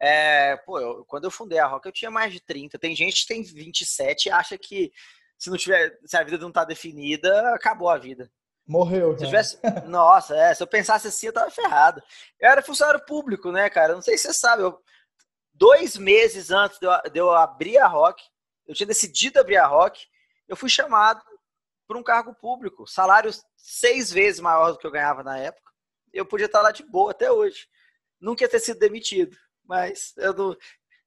[0.00, 2.78] É, pô, eu, quando eu fundei a Rock, eu tinha mais de 30.
[2.78, 4.92] Tem gente que tem 27 e acha que
[5.38, 8.30] se não tiver, se a vida não tá definida, acabou a vida.
[8.66, 9.16] Morreu.
[9.16, 12.02] Se tivesse, nossa, é, se eu pensasse assim, eu tava ferrado.
[12.38, 13.94] Eu era funcionário público, né, cara?
[13.94, 14.78] Não sei se você sabe, eu,
[15.54, 18.22] dois meses antes de eu, de eu abrir a Rock,
[18.66, 20.06] eu tinha decidido abrir a Rock,
[20.46, 21.22] eu fui chamado
[21.86, 25.72] por um cargo público, salário seis vezes maior do que eu ganhava na época.
[26.12, 27.66] Eu podia estar lá de boa até hoje.
[28.20, 29.36] Nunca ia ter sido demitido,
[29.68, 30.56] mas eu não,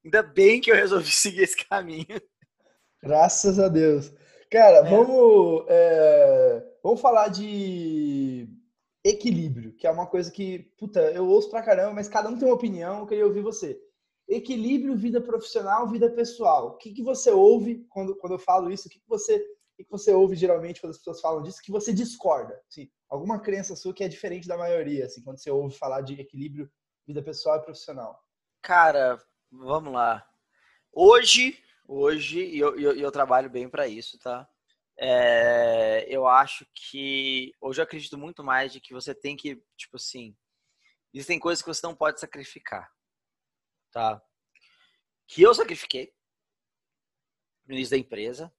[0.05, 2.21] ainda bem que eu resolvi seguir esse caminho.
[3.01, 4.13] Graças a Deus.
[4.49, 4.89] Cara, é.
[4.89, 8.47] vamos, é, vamos falar de
[9.03, 12.47] equilíbrio, que é uma coisa que, puta, eu ouço pra caramba, mas cada um tem
[12.47, 13.81] uma opinião, eu queria ouvir você.
[14.27, 16.67] Equilíbrio, vida profissional, vida pessoal.
[16.67, 18.87] O que, que você ouve quando, quando eu falo isso?
[18.87, 19.43] O que, que você
[19.79, 22.61] o que você ouve geralmente quando as pessoas falam disso que você discorda?
[22.69, 26.21] Assim, alguma crença sua que é diferente da maioria, assim, quando você ouve falar de
[26.21, 26.69] equilíbrio,
[27.07, 28.21] vida pessoal e profissional?
[28.61, 29.19] Cara,
[29.51, 30.23] vamos lá.
[30.93, 34.47] Hoje, hoje, e eu, eu, eu, trabalho bem para isso, tá?
[34.97, 39.95] É, eu acho que hoje eu acredito muito mais de que você tem que, tipo
[39.95, 40.35] assim,
[41.11, 42.87] existem coisas que você não pode sacrificar,
[43.91, 44.21] tá?
[45.27, 46.13] Que eu sacrifiquei
[47.65, 48.53] no início da empresa,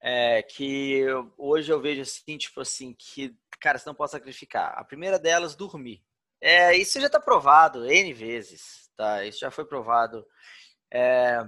[0.00, 1.04] é, que
[1.38, 4.76] hoje eu vejo assim, tipo assim, que, cara, você não pode sacrificar.
[4.76, 6.04] A primeira delas, dormir.
[6.40, 9.24] É, isso já está provado N vezes, tá?
[9.24, 10.26] Isso já foi provado.
[10.92, 11.38] É,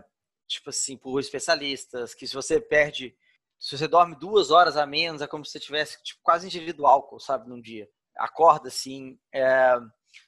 [0.46, 3.16] tipo assim, por especialistas, que se você perde,
[3.58, 6.86] se você dorme duas horas a menos, é como se você tivesse tipo, quase ingerido
[6.86, 7.88] álcool, sabe, num dia.
[8.16, 9.18] Acorda assim.
[9.32, 9.74] É...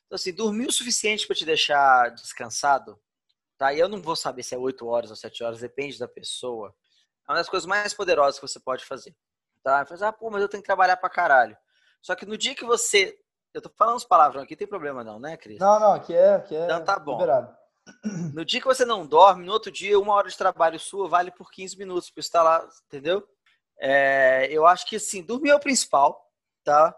[0.06, 3.00] Então, assim, dormir o suficiente para te deixar descansado,
[3.56, 3.72] tá?
[3.72, 6.74] E eu não vou saber se é oito horas ou sete horas, depende da pessoa.
[7.28, 9.14] É uma das coisas mais poderosas que você pode fazer,
[9.62, 9.86] tá?
[9.86, 11.56] Fazer, ah, pô, mas eu tenho que trabalhar pra caralho.
[12.02, 13.16] Só que no dia que você.
[13.52, 15.58] Eu tô falando as palavras aqui, tem problema não, né, Cris?
[15.58, 17.12] Não, não, aqui é, aqui é então, tá bom.
[17.12, 17.56] liberado.
[18.34, 21.30] No dia que você não dorme, no outro dia, uma hora de trabalho sua vale
[21.32, 23.26] por 15 minutos, por estar lá, entendeu?
[23.80, 26.30] É, eu acho que, assim, dormir é o principal,
[26.62, 26.94] tá?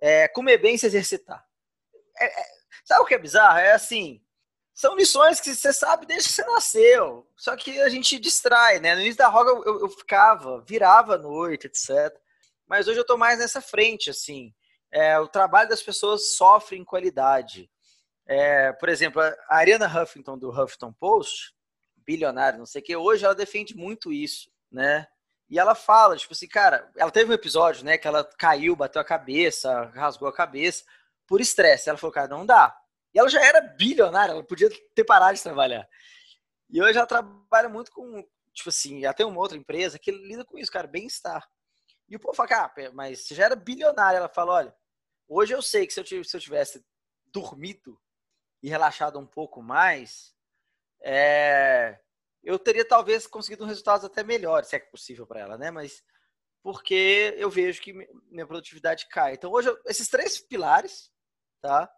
[0.00, 1.44] É, comer bem e se exercitar.
[2.18, 2.46] É, é,
[2.84, 3.58] sabe o que é bizarro?
[3.58, 4.22] É assim,
[4.76, 7.26] são lições que você sabe desde que você nasceu.
[7.34, 8.94] Só que a gente distrai, né?
[8.94, 12.14] No início da roga eu, eu ficava, virava à noite, etc.
[12.66, 14.54] Mas hoje eu tô mais nessa frente, assim.
[14.90, 17.70] É, o trabalho das pessoas sofre em qualidade.
[18.26, 21.54] É, por exemplo, a Ariana Huffington do Huffington Post,
[21.96, 25.06] bilionária, não sei o que, hoje ela defende muito isso, né?
[25.48, 29.00] E ela fala, tipo assim, cara, ela teve um episódio, né, que ela caiu, bateu
[29.00, 30.84] a cabeça, rasgou a cabeça
[31.26, 31.88] por estresse.
[31.88, 32.76] Ela falou, cara, não dá.
[33.14, 35.88] E ela já era bilionária, ela podia ter parado de trabalhar.
[36.68, 40.58] E hoje ela trabalha muito com, tipo assim, tem uma outra empresa que lida com
[40.58, 41.48] isso, cara, bem-estar.
[42.08, 44.18] E o povo fala, ah, mas você já era bilionária.
[44.18, 44.76] Ela fala, olha,
[45.28, 46.84] hoje eu sei que se eu, se eu tivesse
[47.32, 48.00] dormido
[48.62, 50.34] e relaxado um pouco mais,
[51.02, 51.98] é,
[52.42, 55.70] eu teria talvez conseguido resultados até melhores, se é possível para ela, né?
[55.70, 56.02] Mas
[56.62, 57.92] porque eu vejo que
[58.28, 59.34] minha produtividade cai.
[59.34, 61.12] Então hoje eu, esses três pilares,
[61.60, 61.92] tá?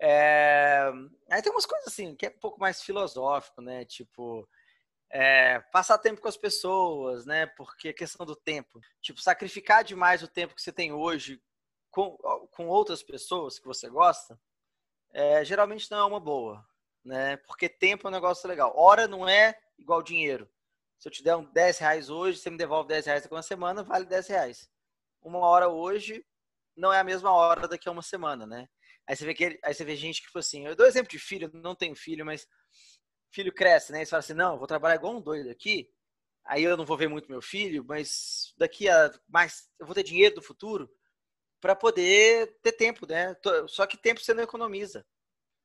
[0.00, 0.90] É,
[1.30, 3.84] aí tem umas coisas assim que é um pouco mais filosófico, né?
[3.84, 4.48] Tipo
[5.10, 7.46] é, passar tempo com as pessoas, né?
[7.46, 11.40] Porque a questão do tempo, tipo sacrificar demais o tempo que você tem hoje
[11.90, 12.16] com,
[12.50, 14.38] com outras pessoas que você gosta,
[15.12, 16.64] é, geralmente não é uma boa,
[17.04, 17.36] né?
[17.38, 18.72] Porque tempo é um negócio legal.
[18.76, 20.50] Hora não é igual dinheiro.
[20.98, 23.36] Se eu te der um 10 reais hoje, você me devolve 10 reais daqui a
[23.36, 24.70] uma semana, vale 10 reais.
[25.22, 26.24] Uma hora hoje
[26.76, 28.68] não é a mesma hora daqui a uma semana, né?
[29.06, 31.18] Aí você vê, que, aí você vê gente que foi assim, eu dou exemplo de
[31.18, 32.46] filho, não tenho filho, mas
[33.36, 34.00] filho cresce, né?
[34.00, 35.92] E você fala assim, não, vou trabalhar igual um doido aqui,
[36.42, 40.02] aí eu não vou ver muito meu filho, mas daqui a mais eu vou ter
[40.02, 40.90] dinheiro do futuro
[41.60, 43.36] para poder ter tempo, né?
[43.68, 45.06] Só que tempo você não economiza.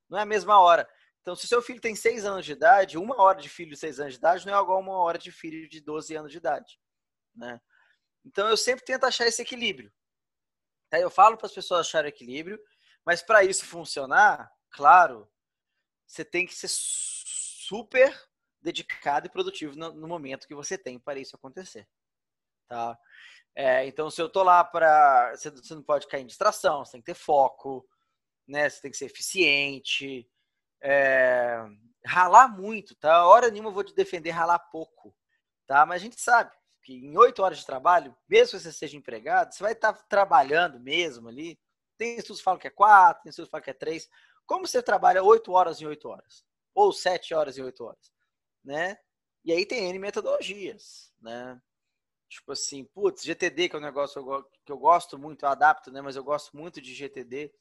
[0.10, 0.88] Não é a mesma hora.
[1.21, 3.99] Então, se seu filho tem seis anos de idade, uma hora de filho de seis
[3.99, 6.77] anos de idade não é igual uma hora de filho de 12 anos de idade,
[7.34, 7.62] né?
[8.25, 9.91] Então, eu sempre tento achar esse equilíbrio.
[10.91, 12.60] Eu falo para as pessoas acharem equilíbrio,
[13.05, 15.31] mas para isso funcionar, claro,
[16.05, 16.67] você tem que ser
[17.71, 18.13] super
[18.62, 21.88] dedicado e produtivo no, no momento que você tem para isso acontecer,
[22.67, 22.99] tá?
[23.55, 25.31] É, então, se eu tô lá para.
[25.34, 27.88] Você, você não pode cair em distração, você tem que ter foco,
[28.45, 28.69] né?
[28.69, 30.29] Você tem que ser eficiente.
[30.81, 31.63] É,
[32.05, 33.25] ralar muito, tá?
[33.25, 35.15] Hora nenhuma eu vou te defender ralar pouco,
[35.65, 35.86] tá?
[35.86, 36.51] Mas a gente sabe
[36.84, 40.03] que em oito horas de trabalho, mesmo que você seja empregado, você vai estar tá
[40.10, 41.57] trabalhando mesmo ali.
[41.97, 44.10] Tem estudos que falam que é quatro, tem estudos que falam que é três.
[44.45, 46.43] Como você trabalha oito horas em oito horas?
[46.73, 48.12] Ou sete horas em oito horas,
[48.63, 48.97] né?
[49.43, 51.62] E aí tem N metodologias, né?
[52.29, 54.23] Tipo assim, putz, GTD, que é um negócio
[54.65, 56.01] que eu gosto muito, eu adapto, né?
[56.01, 57.53] Mas eu gosto muito de GTD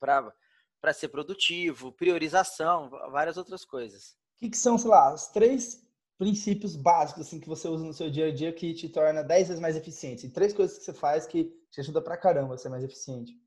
[0.00, 4.16] para ser produtivo, priorização, várias outras coisas.
[4.36, 5.82] O que, que, são, sei lá, os três
[6.16, 9.48] princípios básicos assim, que você usa no seu dia a dia que te torna 10
[9.48, 10.26] vezes mais eficiente?
[10.26, 13.38] E três coisas que você faz que te ajuda pra caramba a ser mais eficiente.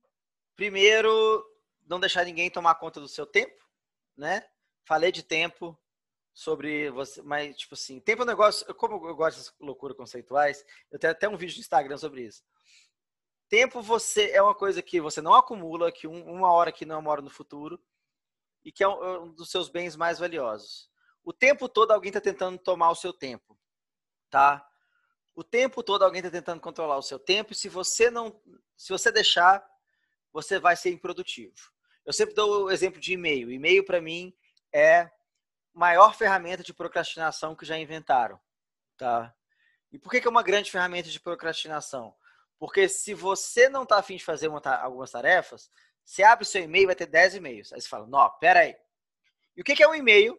[0.55, 1.43] Primeiro,
[1.87, 3.57] não deixar ninguém tomar conta do seu tempo,
[4.15, 4.43] né?
[4.87, 5.77] Falei de tempo,
[6.37, 10.63] sobre você, mas tipo assim, tempo é um negócio, como eu gosto dessas loucuras conceituais,
[10.91, 12.43] eu tenho até um vídeo no Instagram sobre isso.
[13.49, 16.99] Tempo você é uma coisa que você não acumula, que um, uma hora que não
[16.99, 17.83] uma hora no futuro
[18.63, 20.89] e que é um, é um dos seus bens mais valiosos.
[21.23, 23.59] O tempo todo alguém está tentando tomar o seu tempo,
[24.29, 24.63] tá?
[25.35, 28.39] O tempo todo alguém está tentando controlar o seu tempo e se você não,
[28.77, 29.67] se você deixar,
[30.31, 31.55] você vai ser improdutivo.
[32.05, 33.51] Eu sempre dou o exemplo de e-mail.
[33.51, 34.33] E-mail para mim
[34.73, 35.09] é
[35.73, 38.39] maior ferramenta de procrastinação que já inventaram,
[38.97, 39.33] tá?
[39.91, 42.15] E por que, que é uma grande ferramenta de procrastinação?
[42.59, 45.69] Porque se você não está afim de fazer uma, algumas tarefas,
[46.03, 47.71] você abre o seu e-mail e vai ter 10 e-mails.
[47.71, 48.75] Aí você fala, não, pera aí.
[49.55, 50.33] E o que, que é um e-mail?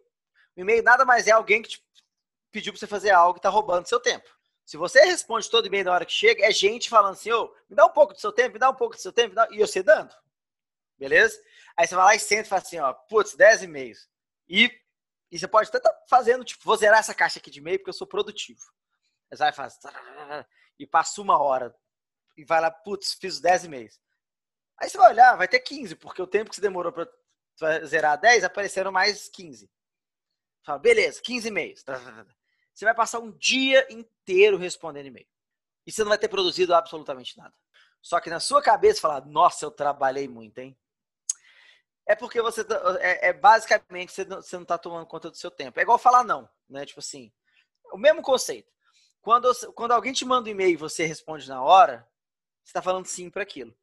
[0.57, 1.85] O e-mail nada mais é alguém que te
[2.51, 4.29] pediu para você fazer algo que está roubando seu tempo.
[4.64, 7.77] Se você responde todo e-mail na hora que chega, é gente falando assim, ô, me
[7.77, 9.83] dá um pouco do seu tempo, me dá um pouco do seu tempo, e você
[9.83, 10.14] dando.
[10.99, 11.41] Beleza?
[11.77, 14.09] Aí você vai lá e senta e fala assim, ó, putz, 10 e-mails.
[14.49, 14.71] E
[15.31, 17.79] e você pode até estar tá fazendo, tipo, vou zerar essa caixa aqui de e-mail
[17.79, 18.61] porque eu sou produtivo.
[19.31, 19.79] Aí você vai fazer,
[20.79, 21.75] e passa uma hora,
[22.37, 24.01] e vai lá, putz, fiz 10 e-mails.
[24.79, 28.19] Aí você vai olhar, vai ter 15, porque o tempo que você demorou para zerar
[28.19, 29.71] 10, apareceram mais 15.
[30.65, 31.85] Fala, beleza, 15 e-mails.
[32.73, 35.27] Você vai passar um dia inteiro respondendo e-mail.
[35.85, 37.53] E você não vai ter produzido absolutamente nada.
[38.01, 40.79] Só que na sua cabeça, fala, nossa, eu trabalhei muito, hein?
[42.09, 45.37] É porque você tá, é, é basicamente você não, você não tá tomando conta do
[45.37, 45.79] seu tempo.
[45.79, 46.87] É igual falar não, né?
[46.87, 47.31] Tipo assim,
[47.92, 48.73] o mesmo conceito.
[49.21, 52.09] Quando, quando alguém te manda um e-mail e você responde na hora,
[52.64, 53.77] você está falando sim para aquilo.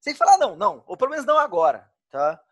[0.00, 2.42] Você tem que falar não, não, ou pelo menos não agora, tá?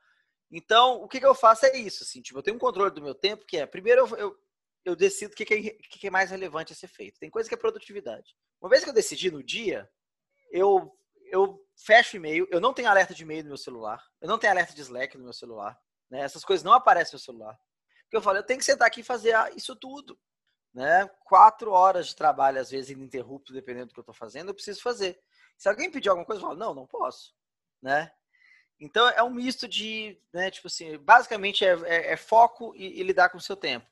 [0.50, 3.02] Então, o que, que eu faço é isso, assim, tipo, eu tenho um controle do
[3.02, 4.38] meu tempo, que é, primeiro eu, eu,
[4.84, 7.18] eu decido o que, que, é, que, que é mais relevante a ser feito.
[7.18, 8.36] Tem coisa que é produtividade.
[8.60, 9.90] Uma vez que eu decidi no dia,
[10.50, 10.96] eu,
[11.30, 14.52] eu fecho e-mail, eu não tenho alerta de e-mail no meu celular, eu não tenho
[14.52, 15.78] alerta de Slack no meu celular,
[16.10, 16.20] né?
[16.20, 17.58] Essas coisas não aparecem no celular.
[18.04, 20.18] Porque eu falo, eu tenho que sentar aqui e fazer isso tudo,
[20.72, 21.06] né?
[21.24, 24.82] Quatro horas de trabalho, às vezes, ininterrupto, dependendo do que eu estou fazendo, eu preciso
[24.82, 25.20] fazer.
[25.56, 27.34] Se alguém pedir alguma coisa, eu falo, não, não posso,
[27.82, 28.10] né?
[28.80, 33.02] Então, é um misto de, né, tipo assim, basicamente é, é, é foco e, e,
[33.02, 33.86] lidar com o seu tempo.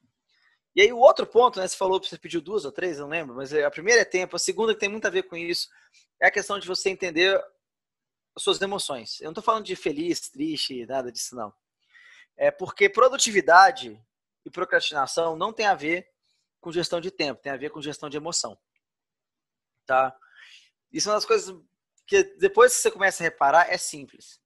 [0.76, 3.08] E aí, o outro ponto, né, você falou que você pediu duas ou três, não
[3.08, 5.70] lembro, mas a primeira é tempo, a segunda que tem muito a ver com isso,
[6.20, 7.42] é a questão de você entender
[8.38, 9.18] suas emoções.
[9.20, 11.50] Eu não estou falando de feliz, triste, nada disso não.
[12.36, 13.98] É porque produtividade
[14.44, 16.06] e procrastinação não tem a ver
[16.60, 18.58] com gestão de tempo, tem a ver com gestão de emoção.
[19.86, 20.14] Tá?
[20.92, 21.58] Isso é uma das coisas
[22.06, 24.38] que depois que você começa a reparar é simples.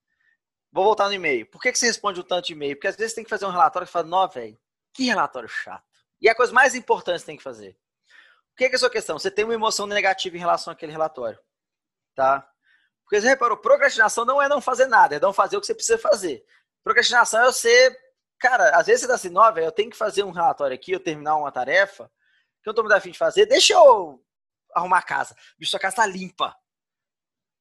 [0.70, 1.44] Vou voltar no e-mail.
[1.46, 2.76] Por que, que você responde um tanto de e-mail?
[2.76, 4.56] Porque às vezes tem que fazer um relatório que fala, não, velho,
[4.92, 5.89] que relatório chato.
[6.20, 7.78] E é a coisa mais importante que você tem que fazer.
[8.52, 9.18] O que é, que é a sua questão?
[9.18, 11.38] Você tem uma emoção negativa em relação àquele relatório.
[12.14, 12.46] Tá?
[13.04, 15.74] Porque você reparou, procrastinação não é não fazer nada, é não fazer o que você
[15.74, 16.44] precisa fazer.
[16.85, 17.96] Procrastinação é você,
[18.38, 20.92] cara, às vezes você dá assim, não, velho, eu tenho que fazer um relatório aqui,
[20.92, 22.11] eu terminar uma tarefa,
[22.62, 24.22] que eu não tô muito afim de fazer, deixa eu
[24.74, 25.35] arrumar a casa.
[25.59, 26.54] Bicho, sua casa tá limpa.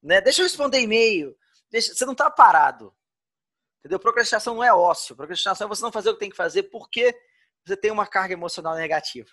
[0.04, 0.22] Né?
[0.22, 1.36] Deixa eu responder e-mail.
[1.72, 1.93] Deixa...
[1.93, 2.95] Você não tá parado.
[3.80, 4.00] Entendeu?
[4.00, 5.15] Procrastinação não é ócio.
[5.15, 7.17] Procrastinação é você não fazer o que tem que fazer porque
[7.65, 9.30] você tem uma carga emocional negativa.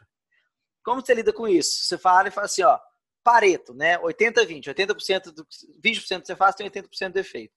[0.85, 1.85] Como você lida com isso?
[1.85, 2.79] Você fala e fala assim, ó,
[3.27, 3.99] Pareto, né?
[3.99, 4.73] 80-20.
[4.73, 7.53] 80%, do, 20% que você faz tem 80% de efeito.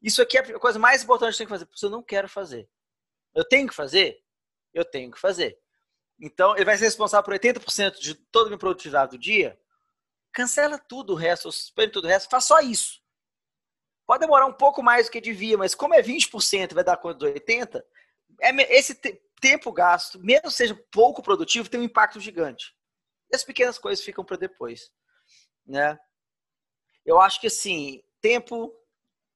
[0.00, 1.66] Isso aqui é a coisa mais importante que você tem que fazer.
[1.66, 2.70] Porque eu não quero fazer.
[3.34, 4.22] Eu tenho que fazer?
[4.72, 5.58] Eu tenho que fazer.
[6.20, 9.58] Então, ele vai ser responsável por 80% de toda a minha produtividade do dia.
[10.32, 13.00] Cancela tudo o resto, suspende tudo o resto, faz só isso.
[14.06, 17.18] Pode demorar um pouco mais do que devia, mas como é 20% vai dar conta
[17.18, 17.82] do 80%,
[18.40, 18.94] é, esse
[19.40, 22.74] tempo gasto, mesmo seja pouco produtivo, tem um impacto gigante.
[23.32, 24.90] E as pequenas coisas ficam para depois.
[25.66, 25.98] Né?
[27.04, 28.72] Eu acho que assim, tempo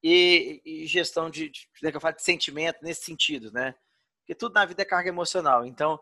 [0.02, 3.74] e, e gestão de, de, eu falo de sentimento nesse sentido, né?
[4.20, 5.64] Porque tudo na vida é carga emocional.
[5.64, 5.98] Então,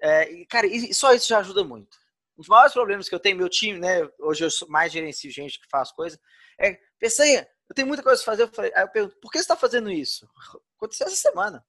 [0.00, 1.98] é, cara, e só isso já ajuda muito.
[2.36, 4.08] Um dos maiores problemas que eu tenho, meu time, né?
[4.18, 6.18] Hoje eu mais gerencio gente que faz coisa,
[6.58, 8.42] é, Peçanha, eu tenho muita coisa para fazer.
[8.44, 10.28] Eu falei, aí eu pergunto, por que você está fazendo isso?
[10.76, 11.64] Aconteceu essa semana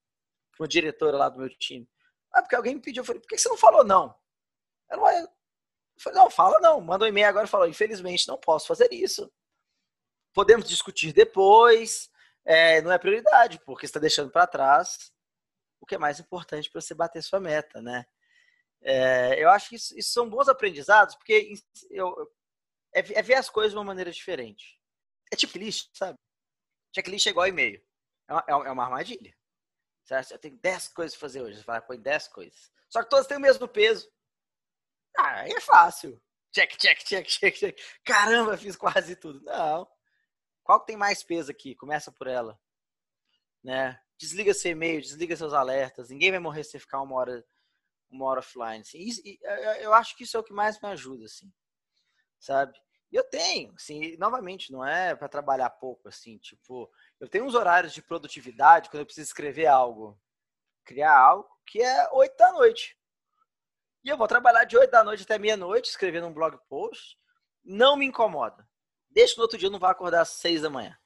[0.58, 1.88] com a diretora lá do meu time.
[2.34, 4.16] Ah, porque alguém me pediu, eu falei, por que você não falou não?
[4.90, 5.30] Ela, eu
[6.00, 6.82] falei, não, fala não.
[6.82, 9.32] Mandou um e-mail agora e falou, infelizmente não posso fazer isso.
[10.34, 12.10] Podemos discutir depois,
[12.46, 15.12] é, não é prioridade, porque está deixando para trás
[15.80, 18.06] o que é mais importante para você bater sua meta, né?
[18.82, 21.54] É, eu acho que isso, isso, são bons aprendizados, porque
[21.90, 22.16] eu,
[22.94, 24.80] é, é, ver as coisas de uma maneira diferente.
[25.32, 26.18] É checklist, sabe?
[26.94, 27.82] Checklist é igual e-mail.
[28.28, 29.36] É uma, é uma armadilha.
[30.04, 30.32] Certo?
[30.32, 31.58] Eu tenho 10 coisas para fazer hoje.
[31.58, 32.72] Você vai põe 10 coisas.
[32.90, 34.12] Só que todas têm o mesmo peso.
[35.18, 36.22] Ah, aí é fácil.
[36.52, 37.80] Check, check, check, check, check.
[38.04, 39.42] Caramba, fiz quase tudo.
[39.42, 39.88] Não.
[40.64, 41.76] Qual que tem mais peso aqui?
[41.76, 42.60] Começa por ela.
[43.64, 44.00] Né?
[44.18, 46.10] Desliga seu e-mail, desliga seus alertas.
[46.10, 47.46] Ninguém vai morrer se você ficar uma hora,
[48.10, 48.82] uma hora offline.
[48.82, 49.00] Assim.
[49.00, 49.40] E,
[49.80, 51.52] eu acho que isso é o que mais me ajuda, assim.
[52.40, 52.78] Sabe?
[53.12, 56.90] Eu tenho, assim, novamente, não é para trabalhar pouco, assim, tipo,
[57.22, 60.20] eu tenho uns horários de produtividade quando eu preciso escrever algo,
[60.84, 62.98] criar algo, que é 8 da noite.
[64.04, 67.16] E eu vou trabalhar de 8 da noite até meia-noite, escrevendo um blog post.
[67.64, 68.68] Não me incomoda.
[69.12, 70.98] Deixa que no outro dia eu não vá acordar às 6 da manhã.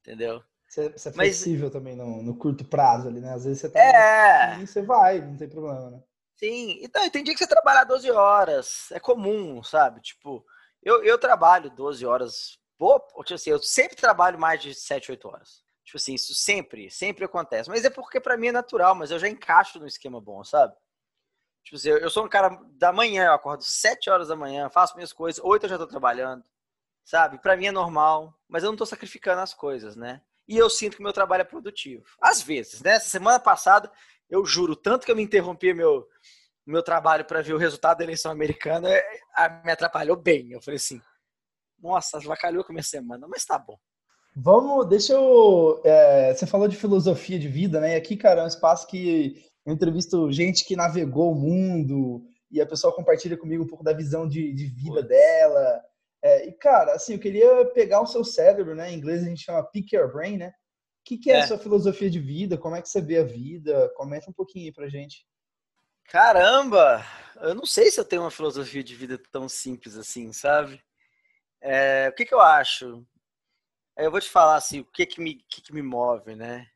[0.00, 0.42] Entendeu?
[0.66, 3.34] Você, você é flexível Mas, também no, no, curto prazo ali, né?
[3.34, 3.78] Às vezes você tá.
[3.78, 4.58] É.
[4.58, 6.02] Você vai, não tem problema, né?
[6.36, 6.78] Sim.
[6.82, 8.90] Então, tem dia que você trabalha 12 horas.
[8.92, 10.00] É comum, sabe?
[10.00, 10.42] Tipo,
[10.82, 12.58] eu, eu trabalho 12 horas.
[12.78, 15.62] Tipo assim, eu sempre trabalho mais de 7, 8 horas.
[15.84, 17.68] Tipo assim, isso sempre, sempre acontece.
[17.68, 20.74] Mas é porque para mim é natural, mas eu já encaixo no esquema bom, sabe?
[21.64, 24.94] Tipo assim, eu sou um cara da manhã, eu acordo 7 horas da manhã, faço
[24.94, 26.44] minhas coisas, 8 eu já tô trabalhando,
[27.04, 27.38] sabe?
[27.38, 30.22] Para mim é normal, mas eu não tô sacrificando as coisas, né?
[30.46, 32.04] E eu sinto que meu trabalho é produtivo.
[32.22, 32.98] Às vezes, né?
[32.98, 33.90] Semana passada,
[34.30, 36.06] eu juro, tanto que eu me interrompi meu,
[36.66, 39.20] meu trabalho para ver o resultado da eleição americana é,
[39.64, 40.52] me atrapalhou bem.
[40.52, 41.00] Eu falei assim,
[41.80, 43.78] nossa, vacalhou com a minha semana, mas tá bom.
[44.36, 45.80] Vamos, deixa eu.
[45.84, 47.94] É, você falou de filosofia de vida, né?
[47.94, 52.60] E aqui, cara, é um espaço que eu entrevisto gente que navegou o mundo e
[52.60, 55.82] a pessoa compartilha comigo um pouco da visão de, de vida dela.
[56.22, 58.92] É, e, cara, assim, eu queria pegar o seu cérebro, né?
[58.92, 60.48] Em inglês a gente chama pick your brain, né?
[60.48, 60.52] O
[61.04, 62.56] que, que é, é, a sua filosofia de vida?
[62.56, 63.90] Como é que você vê a vida?
[63.96, 65.26] Comenta um pouquinho aí pra gente.
[66.04, 67.04] Caramba!
[67.40, 70.82] Eu não sei se eu tenho uma filosofia de vida tão simples assim, sabe?
[71.60, 73.06] É, o que, que eu acho?
[73.96, 76.70] Eu vou te falar assim, o que que me, que que me move, né?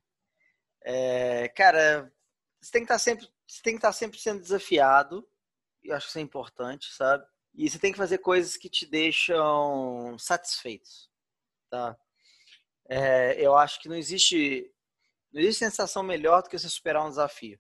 [0.83, 2.13] É, cara,
[2.61, 5.29] você tem que estar tá sempre, você tem que estar tá sempre sendo desafiado.
[5.83, 7.25] Eu acho que isso é importante, sabe?
[7.55, 11.11] E você tem que fazer coisas que te deixam satisfeitos,
[11.71, 11.97] tá?
[12.89, 14.71] É, eu acho que não existe,
[15.33, 17.59] não existe sensação melhor do que você superar um desafio.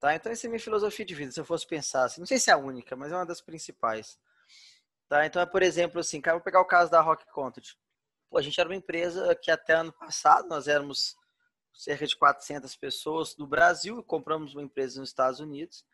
[0.00, 0.14] Tá?
[0.14, 2.20] Então, essa é a minha filosofia de vida, se eu fosse pensar assim.
[2.20, 4.18] Não sei se é a única, mas é uma das principais.
[5.08, 5.24] Tá?
[5.24, 7.74] Então, é, por exemplo, assim, cara, vou pegar o caso da Rock Content.
[8.28, 11.16] Pô, a gente era uma empresa que até ano passado nós éramos
[11.72, 15.84] cerca de 400 pessoas no Brasil e compramos uma empresa nos Estados Unidos.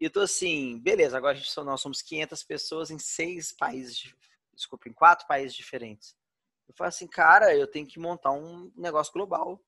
[0.00, 4.14] E eu tô assim, beleza, agora a gente, nós somos 500 pessoas em seis países,
[4.54, 6.16] desculpa, em quatro países diferentes.
[6.68, 9.60] Eu falo assim, cara, eu tenho que montar um negócio global.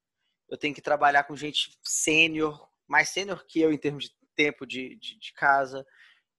[0.49, 4.67] Eu tenho que trabalhar com gente sênior, mais sênior que eu em termos de tempo
[4.67, 5.87] de, de, de, casa.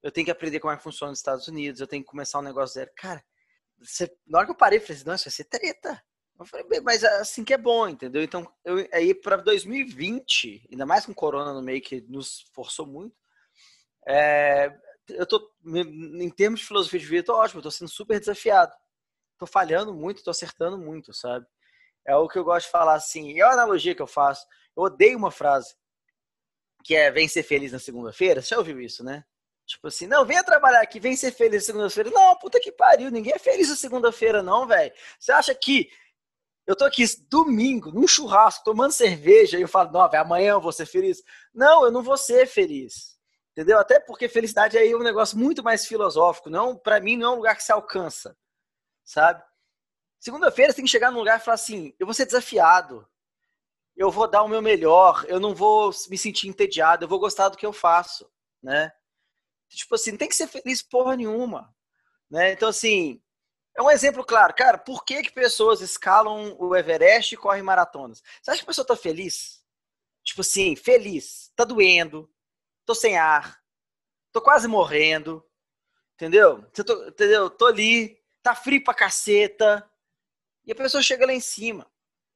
[0.04, 1.82] Eu tenho que aprender como é que funciona nos Estados Unidos.
[1.82, 2.92] Eu tenho que começar um negócio zero.
[2.96, 3.24] Cara,
[3.80, 6.04] você, na hora que eu parei, eu falei assim, não, isso vai ser treta.
[6.40, 8.22] Eu falei, mas assim que é bom, entendeu?
[8.22, 13.16] Então, eu, aí para 2020, ainda mais com corona no meio que nos forçou muito,
[14.08, 14.72] é,
[15.10, 18.19] eu tô, em termos de filosofia de vida, eu tô ótimo, eu tô sendo super
[18.19, 18.74] desafiado.
[19.40, 21.46] Tô falhando muito, tô acertando muito, sabe?
[22.06, 24.46] É o que eu gosto de falar assim, é a analogia que eu faço.
[24.76, 25.76] Eu odeio uma frase
[26.84, 28.42] que é vem ser feliz na segunda-feira.
[28.42, 29.26] Você já ouviu isso, né?
[29.68, 32.10] Tipo assim, não, venha trabalhar aqui, vem ser feliz segunda-feira.
[32.10, 34.94] Não, puta que pariu, ninguém é feliz segunda-feira, não, velho.
[35.20, 35.92] Você acha que
[36.65, 40.62] eu tô aqui domingo, num churrasco, tomando cerveja, e eu falo, não, véio, amanhã eu
[40.62, 41.22] vou ser feliz?
[41.54, 43.18] Não, eu não vou ser feliz.
[43.52, 43.80] Entendeu?
[43.80, 46.50] Até porque felicidade aí é um negócio muito mais filosófico.
[46.50, 48.38] Não, para mim, não é um lugar que se alcança.
[49.04, 49.44] Sabe?
[50.20, 53.08] Segunda-feira você tem que chegar num lugar e falar assim: eu vou ser desafiado
[53.98, 57.50] eu vou dar o meu melhor, eu não vou me sentir entediado, eu vou gostar
[57.50, 58.30] do que eu faço.
[58.62, 58.92] né?
[59.70, 61.74] Tipo assim, não tem que ser feliz porra nenhuma,
[62.30, 62.52] né?
[62.54, 63.22] Então, assim,
[63.78, 64.54] é um exemplo claro.
[64.56, 68.24] Cara, por que que pessoas escalam o Everest e correm maratonas?
[68.42, 69.63] Você acha que a pessoa tá feliz?
[70.24, 71.52] Tipo assim, feliz.
[71.56, 72.30] Tá doendo.
[72.86, 73.62] Tô sem ar.
[74.32, 75.46] Tô quase morrendo.
[76.15, 76.63] Entendeu?
[76.72, 77.50] Tô, entendeu?
[77.52, 78.20] Tô ali.
[78.42, 79.88] Tá frio pra caceta.
[80.65, 81.90] E a pessoa chega lá em cima.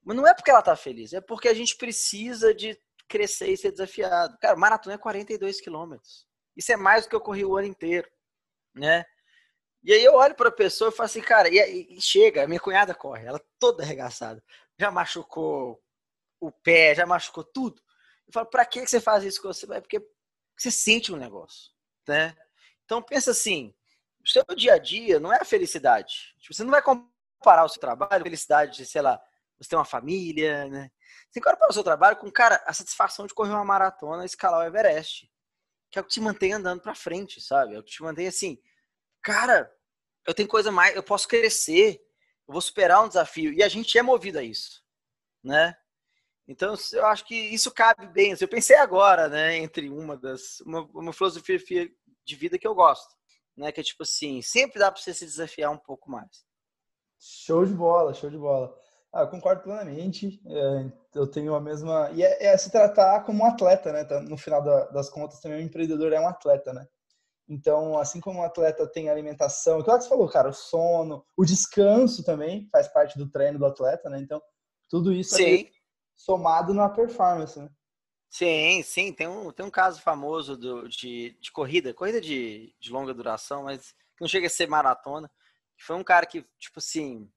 [0.03, 1.11] Mas não é porque ela tá feliz.
[1.11, 4.37] É porque a gente precisa de crescer e ser desafiado.
[4.39, 6.25] Cara, maratona é 42 quilômetros.
[6.55, 8.09] Isso é mais do que eu corri o ano inteiro,
[8.73, 9.05] né?
[9.83, 12.59] E aí eu olho para a pessoa e falo assim, cara, e, e, chega, minha
[12.59, 14.43] cunhada corre, ela toda arregaçada,
[14.77, 15.81] já machucou
[16.39, 17.81] o pé, já machucou tudo.
[18.27, 19.65] Eu falo, para que você faz isso com você?
[19.73, 20.05] É porque
[20.57, 21.71] você sente um negócio,
[22.07, 22.35] né?
[22.85, 23.73] Então pensa assim,
[24.23, 26.35] o seu dia a dia não é a felicidade.
[26.39, 29.19] Tipo, você não vai comparar o seu trabalho, a felicidade de, sei lá,
[29.59, 30.91] você ter uma família, né?
[31.31, 34.59] Você comparar o seu trabalho com, cara, a satisfação de correr uma maratona e escalar
[34.61, 35.30] o Everest
[35.91, 37.75] que é o que te mantém andando para frente, sabe?
[37.75, 38.57] É o que te mantém assim,
[39.21, 39.71] cara,
[40.25, 42.01] eu tenho coisa mais, eu posso crescer,
[42.47, 44.83] eu vou superar um desafio e a gente é movido a isso,
[45.43, 45.77] né?
[46.47, 48.35] Então eu acho que isso cabe bem.
[48.39, 51.59] Eu pensei agora, né, entre uma das uma, uma filosofia
[52.25, 53.15] de vida que eu gosto,
[53.55, 56.45] né, que é tipo assim, sempre dá para você se desafiar um pouco mais.
[57.19, 58.75] Show de bola, show de bola.
[59.13, 60.41] Ah, concordo plenamente.
[60.45, 62.09] É, eu tenho a mesma.
[62.11, 64.05] E é, é, se tratar como um atleta, né?
[64.05, 66.87] Tá, no final da, das contas, também o empreendedor é um atleta, né?
[67.47, 72.23] Então, assim como um atleta tem alimentação, que você falou, cara, o sono, o descanso
[72.23, 74.19] também faz parte do treino do atleta, né?
[74.19, 74.41] Então,
[74.89, 75.65] tudo isso é
[76.15, 77.69] somado na performance, né?
[78.29, 79.11] Sim, sim.
[79.11, 83.63] Tem um, tem um caso famoso do, de, de corrida, corrida de, de longa duração,
[83.63, 85.29] mas que não chega a ser maratona.
[85.77, 87.29] Foi um cara que, tipo assim,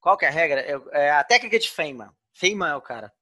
[0.00, 0.60] qual que é a regra?
[0.60, 2.10] É, é a técnica de Feynman.
[2.34, 3.12] Feynman é o cara.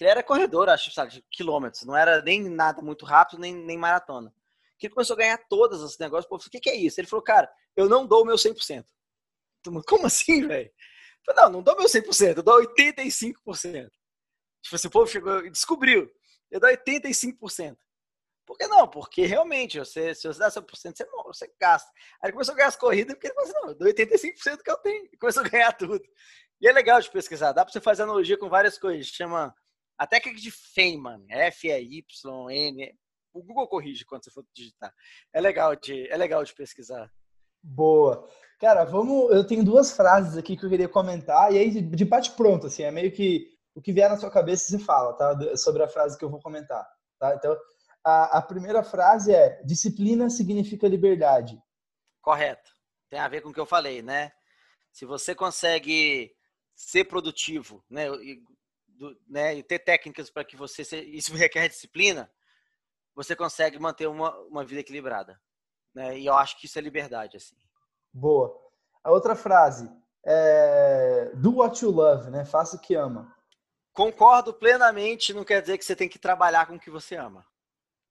[0.00, 1.84] Ele era corredor, acho, sabe, de quilômetros.
[1.84, 4.32] Não era nem nada muito rápido, nem, nem maratona.
[4.78, 6.28] Que ele começou a ganhar todos os negócios.
[6.28, 7.00] Pô, o que, que é isso?
[7.00, 8.84] Ele falou, cara, eu não dou o meu 100%.
[9.86, 10.70] Como assim, velho?
[11.36, 13.90] Não, não dou meu 100%, eu dou 85%.
[14.62, 16.10] Tipo assim, o povo chegou e descobriu.
[16.50, 17.76] Eu dou 85%.
[18.48, 18.88] Por que não?
[18.88, 21.92] Porque realmente, você, se você dá 100%, você, você gasta.
[22.22, 24.70] Aí começou a ganhar as corridas, porque ele falou assim, não, eu dou 85% que
[24.70, 25.06] eu tenho.
[25.20, 26.00] Começou a ganhar tudo.
[26.58, 29.06] E é legal de pesquisar, dá para você fazer analogia com várias coisas.
[29.08, 29.54] Chama
[29.98, 32.98] a técnica de Feynman, F-E-Y-N.
[33.34, 34.94] O Google corrige quando você for digitar.
[35.34, 37.12] É legal de, é legal de pesquisar.
[37.62, 38.26] Boa.
[38.58, 39.30] Cara, vamos.
[39.30, 42.82] Eu tenho duas frases aqui que eu queria comentar, e aí de bate pronto, assim,
[42.82, 45.38] é meio que o que vier na sua cabeça você fala, tá?
[45.58, 46.88] Sobre a frase que eu vou comentar.
[47.18, 47.34] Tá?
[47.34, 47.54] Então,
[48.08, 51.60] a, a primeira frase é: disciplina significa liberdade.
[52.22, 52.72] Correto.
[53.10, 54.32] Tem a ver com o que eu falei, né?
[54.92, 56.34] Se você consegue
[56.74, 58.42] ser produtivo, né, e,
[58.86, 62.30] do, né, e ter técnicas para que você se, isso requer disciplina,
[63.14, 65.40] você consegue manter uma, uma vida equilibrada,
[65.94, 66.18] né?
[66.18, 67.56] E eu acho que isso é liberdade, assim.
[68.12, 68.56] Boa.
[69.02, 69.90] A outra frase
[70.24, 72.44] é do what you love, né?
[72.44, 73.34] Faça o que ama.
[73.92, 75.34] Concordo plenamente.
[75.34, 77.44] Não quer dizer que você tem que trabalhar com o que você ama.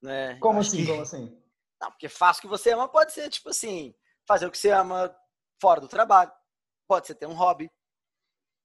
[0.02, 0.38] Né?
[0.40, 0.78] Como assim?
[0.78, 0.92] Que...
[0.92, 1.44] Como assim?
[1.82, 3.94] Não, porque o que você ama pode ser, tipo assim,
[4.28, 5.16] fazer o que você ama
[5.62, 6.32] fora do trabalho.
[6.88, 7.70] Pode ser ter um hobby,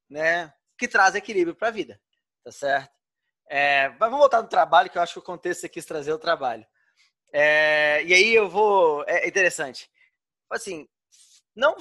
[0.09, 0.53] né?
[0.79, 2.01] Que traz equilíbrio para a vida,
[2.45, 2.93] tá certo?
[3.49, 6.13] É, mas vamos voltar no trabalho, que eu acho que o contexto você quis trazer
[6.13, 6.67] o trabalho.
[7.33, 9.05] É, e aí eu vou.
[9.07, 9.91] É interessante.
[10.51, 10.89] Assim,
[11.55, 11.75] não.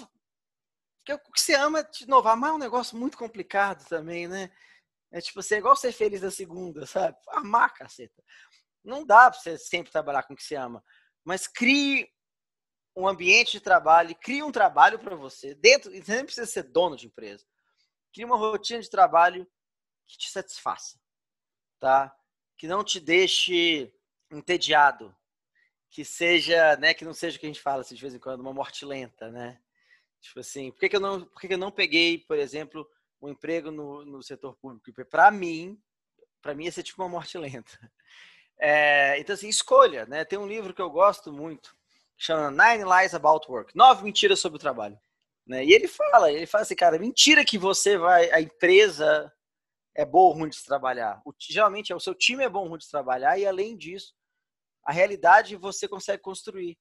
[0.99, 4.51] Porque o que você ama, de novo, amar é um negócio muito complicado também, né?
[5.11, 7.17] É tipo, você é igual ser feliz na segunda, sabe?
[7.29, 8.23] Amar, caceta.
[8.83, 10.83] Não dá para você sempre trabalhar com o que você ama,
[11.23, 12.09] mas crie
[12.95, 15.91] um ambiente de trabalho, crie um trabalho para você dentro.
[15.91, 17.45] Você nem precisa ser dono de empresa.
[18.13, 19.47] Crie uma rotina de trabalho
[20.07, 20.99] que te satisfaça,
[21.79, 22.13] tá?
[22.57, 23.93] Que não te deixe
[24.29, 25.15] entediado,
[25.89, 28.19] que seja, né, que não seja o que a gente fala assim, de vez em
[28.19, 29.61] quando, uma morte lenta, né?
[30.19, 32.87] Tipo assim, por que, que eu não, por que, que eu não peguei, por exemplo,
[33.21, 34.91] um emprego no, no setor público?
[35.09, 35.81] Para mim,
[36.41, 37.71] para mim ia ser tipo uma morte lenta.
[38.63, 40.23] É, então, assim, escolha, né?
[40.23, 41.75] Tem um livro que eu gosto muito,
[42.15, 44.99] que chama Nine Lies About Work, Nove Mentiras sobre o Trabalho.
[45.47, 45.65] Né?
[45.65, 49.33] E ele fala, ele fala assim, cara, mentira que você vai, a empresa
[49.95, 51.19] é boa ou ruim de se trabalhar.
[51.25, 53.75] O, geralmente, é o seu time é bom ou ruim de se trabalhar, e além
[53.75, 54.13] disso,
[54.85, 56.77] a realidade você consegue construir.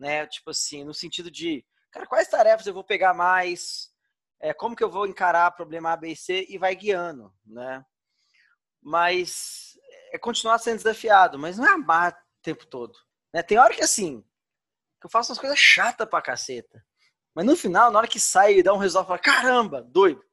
[0.00, 0.26] Né?
[0.26, 3.92] Tipo assim, no sentido de, cara, quais tarefas eu vou pegar mais,
[4.40, 7.84] é, como que eu vou encarar problema A, B e C, e vai guiando, né?
[8.82, 9.78] Mas
[10.12, 12.98] é continuar sendo desafiado, mas não é amar o tempo todo.
[13.32, 13.42] Né?
[13.42, 14.22] Tem hora que assim,
[15.00, 16.84] que eu faço umas coisas chatas pra caceta.
[17.34, 20.24] Mas no final, na hora que sai e dá um resultado, fala, caramba, doido,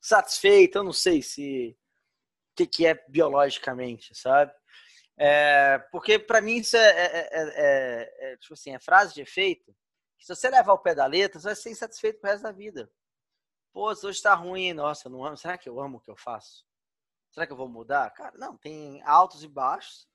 [0.00, 1.76] satisfeito, eu não sei se
[2.50, 4.52] o que, que é biologicamente, sabe?
[5.16, 9.74] É, porque para mim isso é, é, é, é, tipo assim, é frase de efeito.
[10.18, 12.90] Se você levar o pé da letra, você vai ser insatisfeito pro resto da vida.
[13.72, 15.36] Pô, hoje está ruim, nossa, não amo.
[15.36, 16.64] Será que eu amo o que eu faço?
[17.32, 18.10] Será que eu vou mudar?
[18.10, 20.06] Cara, não, tem altos e baixos.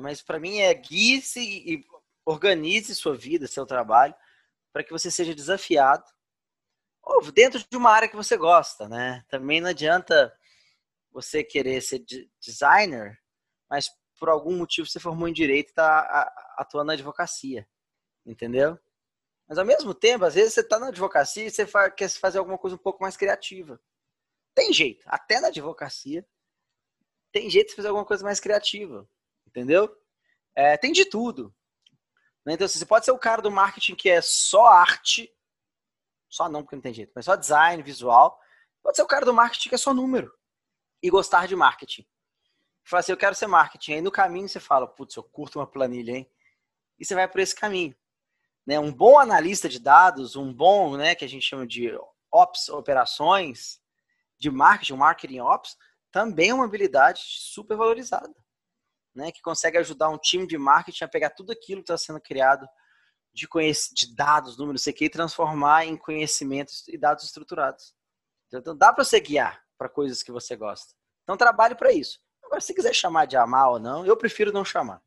[0.00, 1.84] mas para mim é guie-se e
[2.24, 4.14] organize sua vida, seu trabalho,
[4.72, 6.04] para que você seja desafiado
[7.02, 9.24] ou dentro de uma área que você gosta, né?
[9.28, 10.34] Também não adianta
[11.12, 12.04] você querer ser
[12.40, 13.20] designer,
[13.68, 17.68] mas por algum motivo você formou em direito e está atuando na advocacia,
[18.24, 18.78] entendeu?
[19.46, 22.56] Mas ao mesmo tempo, às vezes você está na advocacia e você quer fazer alguma
[22.56, 23.78] coisa um pouco mais criativa.
[24.54, 26.26] Tem jeito, até na advocacia,
[27.32, 29.08] tem jeito de fazer alguma coisa mais criativa,
[29.46, 29.92] entendeu?
[30.54, 31.52] É, tem de tudo.
[32.46, 32.54] Né?
[32.54, 35.34] Então, assim, você pode ser o cara do marketing que é só arte,
[36.28, 38.40] só não porque não tem jeito, mas só design, visual.
[38.82, 40.32] Pode ser o cara do marketing que é só número
[41.02, 42.06] e gostar de marketing.
[42.84, 43.94] Fala assim, eu quero ser marketing.
[43.94, 46.30] Aí no caminho você fala, putz, eu curto uma planilha, hein?
[46.98, 47.96] E você vai por esse caminho.
[48.66, 48.78] Né?
[48.78, 51.90] Um bom analista de dados, um bom, né, que a gente chama de
[52.30, 53.80] ops, operações,
[54.44, 55.76] de marketing, marketing ops,
[56.12, 58.32] também é uma habilidade super valorizada
[59.14, 62.20] né, que consegue ajudar um time de marketing a pegar tudo aquilo que está sendo
[62.20, 62.66] criado
[63.32, 63.46] de,
[63.92, 67.94] de dados, números, sei que, e transformar em conhecimentos e dados estruturados.
[68.52, 70.94] Então, dá para você guiar para coisas que você gosta.
[71.22, 72.20] Então, trabalhe para isso.
[72.44, 75.00] Agora, se quiser chamar de amar ou não, eu prefiro não chamar.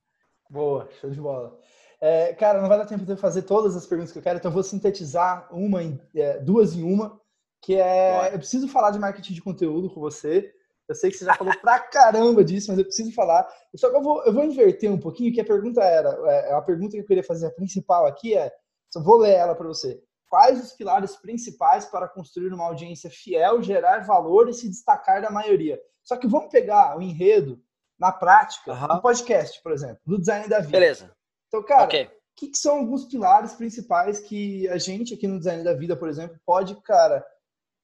[0.49, 1.57] Boa, show de bola.
[2.01, 4.49] É, cara, não vai dar tempo de fazer todas as perguntas que eu quero, então
[4.49, 7.19] eu vou sintetizar uma em, é, duas em uma,
[7.61, 10.53] que é, eu preciso falar de marketing de conteúdo com você,
[10.87, 13.47] eu sei que você já falou pra caramba disso, mas eu preciso falar.
[13.75, 16.61] Só que eu vou, eu vou inverter um pouquinho, que a pergunta era, é, a
[16.61, 18.53] pergunta que eu queria fazer, a principal aqui é,
[18.89, 20.01] só vou ler ela para você.
[20.29, 25.29] Quais os pilares principais para construir uma audiência fiel, gerar valor e se destacar da
[25.29, 25.79] maioria?
[26.03, 27.61] Só que vamos pegar o enredo
[27.99, 28.95] na prática, uhum.
[28.95, 30.71] no podcast, por exemplo, do design da vida.
[30.71, 31.11] Beleza.
[31.47, 32.09] Então, cara, o okay.
[32.35, 36.07] que, que são alguns pilares principais que a gente aqui no design da vida, por
[36.07, 37.25] exemplo, pode, cara,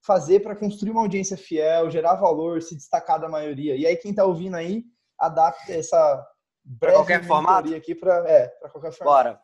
[0.04, 3.76] fazer para construir uma audiência fiel, gerar valor, se destacar da maioria.
[3.76, 4.84] E aí quem está ouvindo aí,
[5.18, 6.28] adapta essa
[6.64, 9.04] breve qualquer formato aqui para é, qualquer formato.
[9.04, 9.42] Bora.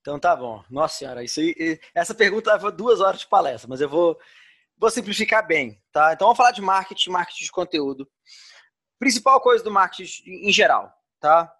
[0.00, 0.62] Então tá bom.
[0.68, 4.18] Nossa senhora, isso aí, essa pergunta leva duas horas de palestra, mas eu vou
[4.76, 6.12] vou simplificar bem, tá?
[6.12, 8.10] Então vamos falar de marketing, marketing de conteúdo.
[8.98, 11.50] Principal coisa do marketing em geral, tá?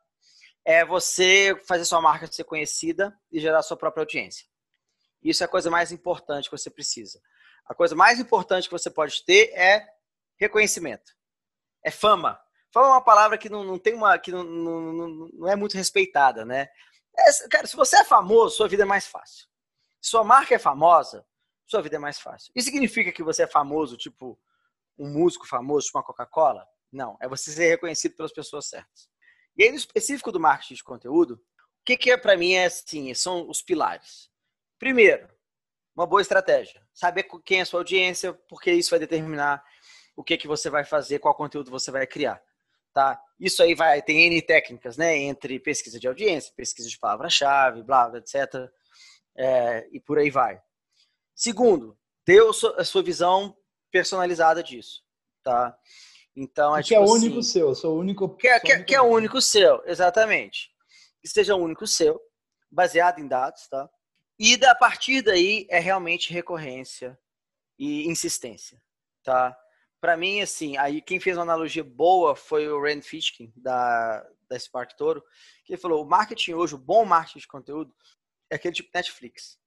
[0.62, 4.46] É você fazer sua marca ser conhecida e gerar sua própria audiência.
[5.22, 7.18] Isso é a coisa mais importante que você precisa.
[7.66, 9.86] A coisa mais importante que você pode ter é
[10.36, 11.12] reconhecimento.
[11.82, 12.40] É fama.
[12.72, 14.18] Fama é uma palavra que não, não tem uma.
[14.18, 16.68] que não, não, não é muito respeitada, né?
[17.16, 19.46] É, cara, se você é famoso, sua vida é mais fácil.
[20.00, 21.24] Se sua marca é famosa,
[21.66, 22.52] sua vida é mais fácil.
[22.54, 24.38] Isso significa que você é famoso, tipo
[24.98, 26.66] um músico famoso, tipo uma Coca-Cola?
[26.92, 27.16] Não.
[27.20, 29.08] É você ser reconhecido pelas pessoas certas.
[29.56, 32.66] E aí, no específico do marketing de conteúdo, o que, que é para mim é
[32.66, 34.28] assim, são os pilares.
[34.78, 35.28] Primeiro,
[35.94, 36.80] uma boa estratégia.
[36.92, 39.62] Saber quem é a sua audiência, porque isso vai determinar
[40.16, 42.42] o que, que você vai fazer, qual conteúdo você vai criar.
[42.92, 43.20] Tá?
[43.38, 45.16] Isso aí vai, tem N técnicas, né?
[45.16, 48.70] Entre pesquisa de audiência, pesquisa de palavra-chave, blá, blá, etc.
[49.36, 50.60] É, e por aí vai.
[51.34, 52.40] Segundo, ter
[52.76, 53.56] a sua visão
[53.90, 55.02] personalizada disso,
[55.42, 55.76] tá?
[56.36, 58.36] Então, é, que é tipo é único assim, seu, sou único.
[58.36, 60.70] Que é, que, único que é único seu, exatamente.
[61.20, 62.20] Que seja único seu,
[62.70, 63.88] baseado em dados, tá?
[64.38, 67.18] E a partir daí é realmente recorrência
[67.78, 68.82] e insistência,
[69.22, 69.56] tá?
[70.00, 74.58] Para mim, assim, aí quem fez uma analogia boa foi o Rand Fishkin, da, da
[74.58, 75.24] Spark Toro,
[75.64, 77.94] que ele falou, o marketing hoje, o bom marketing de conteúdo,
[78.50, 79.58] é aquele tipo Netflix,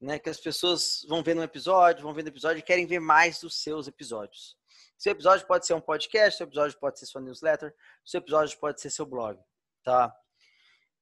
[0.00, 0.18] né?
[0.18, 3.60] Que as pessoas vão ver um episódio, vão um episódio e querem ver mais dos
[3.62, 4.56] seus episódios.
[4.96, 7.74] Seu episódio pode ser um podcast, seu episódio pode ser sua newsletter,
[8.04, 9.38] seu episódio pode ser seu blog,
[9.82, 10.14] tá?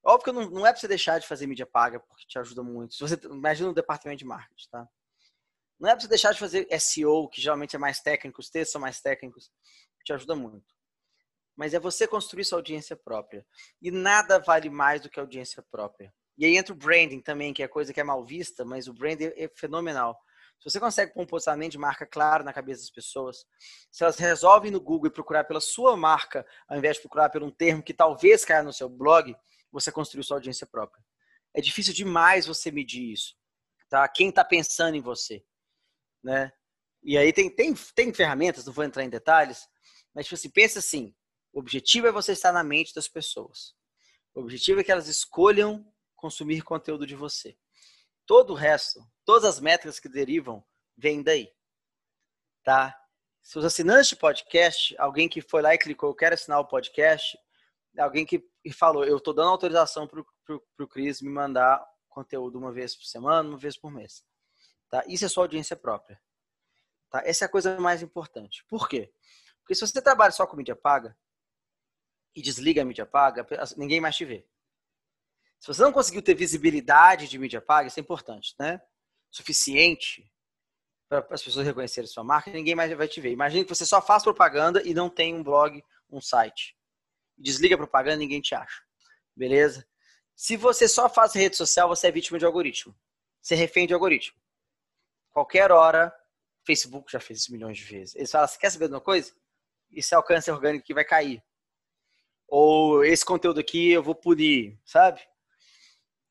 [0.05, 2.63] Óbvio que não, não é para você deixar de fazer mídia paga, porque te ajuda
[2.63, 2.95] muito.
[2.95, 4.89] Se você imagina um departamento de marketing, tá?
[5.81, 8.73] Não é para você deixar de fazer SEO, que geralmente é mais técnico, os textos
[8.73, 9.51] são mais técnicos,
[10.05, 10.75] te ajuda muito.
[11.57, 13.47] Mas é você construir sua audiência própria.
[13.81, 16.13] E nada vale mais do que audiência própria.
[16.37, 18.93] E aí entra o branding também, que é coisa que é mal vista, mas o
[18.93, 20.21] branding é fenomenal.
[20.59, 23.47] Se você consegue pôr um posicionamento de marca claro na cabeça das pessoas,
[23.91, 27.51] se elas resolvem no Google procurar pela sua marca, ao invés de procurar por um
[27.51, 29.37] termo que talvez caia no seu blog,
[29.75, 31.05] você construiu sua audiência própria.
[31.53, 33.37] É difícil demais você medir isso,
[33.89, 34.07] tá?
[34.09, 35.45] Quem está pensando em você,
[36.22, 36.53] né?
[37.03, 39.68] E aí tem, tem, tem ferramentas, não vou entrar em detalhes,
[40.14, 41.14] mas tipo assim, pensa assim,
[41.53, 43.75] o objetivo é você estar na mente das pessoas.
[44.33, 47.59] O objetivo é que elas escolham consumir conteúdo de você.
[48.25, 50.64] Todo o resto, todas as métricas que derivam,
[50.97, 51.53] vêm daí.
[52.62, 52.97] Tá?
[53.43, 56.66] Se os assinantes de podcast, alguém que foi lá e clicou, eu quero assinar o
[56.66, 57.37] podcast,
[57.99, 58.43] alguém que
[58.73, 63.49] falou, eu estou dando autorização para o Cris me mandar conteúdo uma vez por semana,
[63.49, 64.25] uma vez por mês.
[64.89, 65.05] Tá?
[65.07, 66.21] Isso é sua audiência própria.
[67.11, 67.23] Tá?
[67.25, 68.65] Essa é a coisa mais importante.
[68.69, 69.13] Por quê?
[69.61, 71.17] Porque se você trabalha só com mídia paga
[72.35, 74.47] e desliga a mídia paga, ninguém mais te vê.
[75.59, 78.81] Se você não conseguiu ter visibilidade de mídia paga, isso é importante, né?
[79.31, 80.31] Suficiente
[81.09, 83.31] para as pessoas reconhecerem sua marca, ninguém mais vai te ver.
[83.31, 86.74] Imagine que você só faz propaganda e não tem um blog, um site.
[87.37, 88.82] Desliga a propaganda, ninguém te acha.
[89.37, 89.87] Beleza?
[90.35, 92.95] Se você só faz rede social, você é vítima de algoritmo.
[93.41, 94.39] Você é refém de algoritmo.
[95.30, 96.14] Qualquer hora,
[96.64, 98.14] Facebook já fez isso milhões de vezes.
[98.14, 99.35] Eles falam, você quer saber de uma coisa?
[99.91, 101.43] Isso o câncer orgânico que vai cair.
[102.49, 105.20] Ou esse conteúdo aqui eu vou punir, sabe?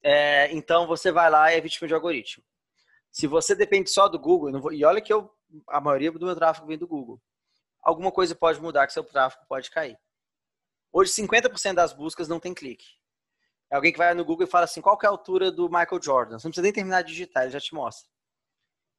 [0.01, 2.43] É, então você vai lá e é vítima de algoritmo.
[3.11, 5.31] Se você depende só do Google, vou, e olha que eu,
[5.69, 7.21] a maioria do meu tráfego vem do Google,
[7.81, 9.97] alguma coisa pode mudar que seu tráfego pode cair.
[10.93, 12.85] Hoje, 50% das buscas não tem clique.
[13.71, 15.99] É alguém que vai no Google e fala assim, qual é a altura do Michael
[15.99, 16.37] Jordan?
[16.37, 18.07] Você não precisa nem terminar de digitar, ele já te mostra.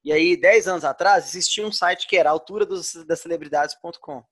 [0.02, 4.24] E aí, 10 anos atrás, existia um site que era altura das celebridades.com.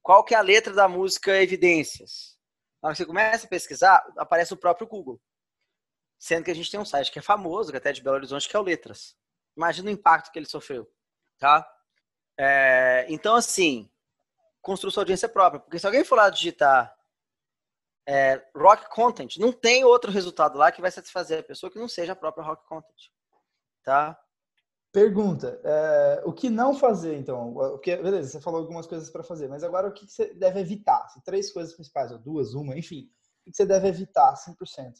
[0.00, 2.38] Qual que é a letra da música Evidências?
[2.80, 5.20] Que você começa a pesquisar, aparece o próprio Google.
[6.16, 8.16] Sendo que a gente tem um site que é famoso, que é até de Belo
[8.16, 9.16] Horizonte, que é o Letras.
[9.56, 10.88] Imagina o impacto que ele sofreu,
[11.36, 11.68] tá?
[12.38, 13.90] É, então, assim,
[14.66, 15.60] construa sua audiência própria.
[15.60, 16.92] Porque se alguém for lá digitar
[18.04, 21.88] é, rock content, não tem outro resultado lá que vai satisfazer a pessoa que não
[21.88, 23.10] seja a própria rock content,
[23.84, 24.20] tá?
[24.92, 27.54] Pergunta, é, o que não fazer, então?
[27.54, 30.58] O que, beleza, você falou algumas coisas para fazer, mas agora o que você deve
[30.58, 31.02] evitar?
[31.04, 33.08] Assim, três coisas principais, ou duas, uma, enfim.
[33.46, 34.94] O que você deve evitar, 100%?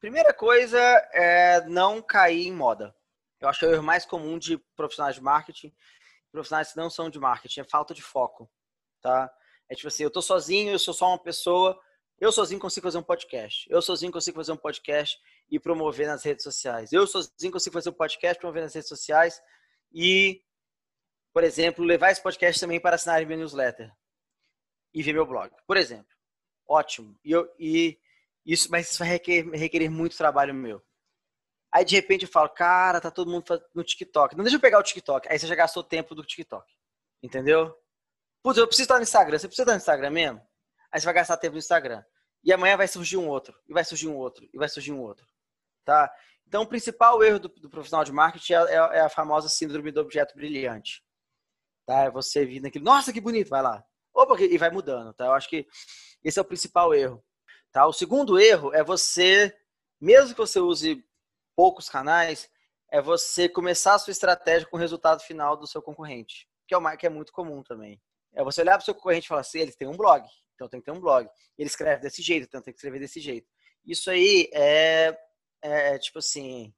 [0.00, 0.78] Primeira coisa
[1.12, 2.94] é não cair em moda.
[3.40, 5.74] Eu acho que é o erro mais comum de profissionais de marketing,
[6.30, 8.48] profissionais que não são de marketing, é falta de foco,
[9.04, 9.30] tá?
[9.68, 11.78] É tipo assim, eu tô sozinho, eu sou só uma pessoa,
[12.18, 13.66] eu sozinho consigo fazer um podcast.
[13.68, 15.18] Eu sozinho consigo fazer um podcast
[15.50, 16.90] e promover nas redes sociais.
[16.90, 19.42] Eu sozinho consigo fazer um podcast, promover nas redes sociais
[19.92, 20.42] e,
[21.34, 23.92] por exemplo, levar esse podcast também para assinar minha newsletter
[24.94, 26.14] e ver meu blog, por exemplo.
[26.66, 27.14] Ótimo.
[27.22, 27.98] E, eu, e
[28.46, 30.82] isso, mas isso vai requerer, requerer muito trabalho meu.
[31.70, 33.44] Aí de repente eu falo, cara, tá todo mundo
[33.74, 34.34] no TikTok.
[34.34, 35.28] Não deixa eu pegar o TikTok.
[35.28, 36.72] Aí você já gastou tempo do TikTok.
[37.22, 37.76] Entendeu?
[38.44, 39.38] Putz, eu preciso estar no Instagram.
[39.38, 40.42] Você precisa estar no Instagram mesmo?
[40.92, 42.04] Aí você vai gastar tempo no Instagram.
[42.44, 45.00] E amanhã vai surgir um outro, e vai surgir um outro, e vai surgir um
[45.00, 45.26] outro.
[45.82, 46.12] Tá?
[46.46, 49.90] Então, o principal erro do, do profissional de marketing é, é, é, a famosa síndrome
[49.90, 51.02] do objeto brilhante.
[51.86, 52.00] Tá?
[52.00, 53.82] É você vir naquele, nossa, que bonito, vai lá.
[54.12, 55.14] Opa, e vai mudando.
[55.14, 55.24] Tá?
[55.24, 55.66] Eu acho que
[56.22, 57.24] esse é o principal erro.
[57.72, 57.86] Tá?
[57.86, 59.56] O segundo erro é você,
[59.98, 61.02] mesmo que você use
[61.56, 62.50] poucos canais,
[62.92, 66.78] é você começar a sua estratégia com o resultado final do seu concorrente, que é,
[66.78, 67.98] uma, que é muito comum também.
[68.34, 70.68] É você olhar para o seu concorrente e falar assim, ele tem um blog, então
[70.68, 71.28] tem que ter um blog.
[71.56, 73.48] Ele escreve desse jeito, então tem que escrever desse jeito.
[73.84, 75.16] Isso aí é,
[75.62, 76.74] é, é tipo assim,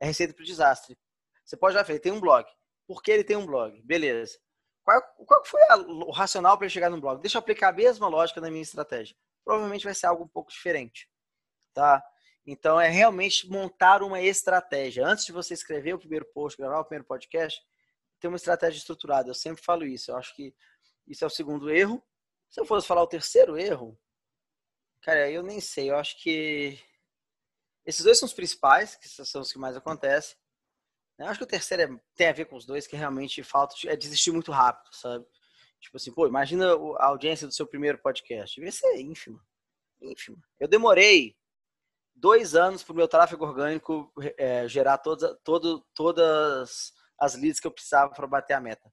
[0.00, 0.96] é receita para o desastre.
[1.44, 2.46] Você pode já ver, ele tem um blog.
[2.86, 3.80] Por que ele tem um blog?
[3.82, 4.38] Beleza.
[4.84, 7.20] Qual, qual foi a, o racional para ele chegar no blog?
[7.20, 10.50] Deixa eu aplicar a mesma lógica na minha estratégia provavelmente vai ser algo um pouco
[10.50, 11.08] diferente,
[11.74, 12.02] tá?
[12.46, 15.06] Então é realmente montar uma estratégia.
[15.06, 17.60] Antes de você escrever o primeiro post, gravar o primeiro podcast,
[18.18, 19.28] ter uma estratégia estruturada.
[19.28, 20.10] Eu sempre falo isso.
[20.10, 20.54] Eu acho que
[21.06, 22.02] isso é o segundo erro.
[22.48, 23.98] Se eu fosse falar o terceiro erro,
[25.02, 25.90] cara, eu nem sei.
[25.90, 26.78] Eu acho que
[27.84, 30.36] esses dois são os principais, que são os que mais acontecem.
[31.18, 33.74] Eu acho que o terceiro é, tem a ver com os dois, que realmente falta
[33.86, 35.24] é desistir muito rápido, sabe?
[35.80, 38.54] Tipo assim, pô, imagina a audiência do seu primeiro podcast.
[38.54, 39.44] Devia ser ínfima.
[40.00, 40.38] Ínfima.
[40.58, 41.36] Eu demorei
[42.14, 47.66] dois anos para o meu tráfego orgânico é, gerar todas, todo, todas as leads que
[47.66, 48.92] eu precisava para bater a meta.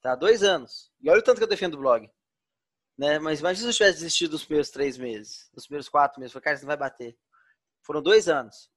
[0.00, 0.14] Tá?
[0.14, 0.92] Dois anos.
[1.00, 2.10] E olha o tanto que eu defendo o blog.
[2.96, 3.18] Né?
[3.18, 6.32] Mas imagina se eu tivesse desistido dos primeiros três meses, dos primeiros quatro meses.
[6.32, 7.16] Falei, cara, isso não vai bater.
[7.82, 8.70] Foram dois anos.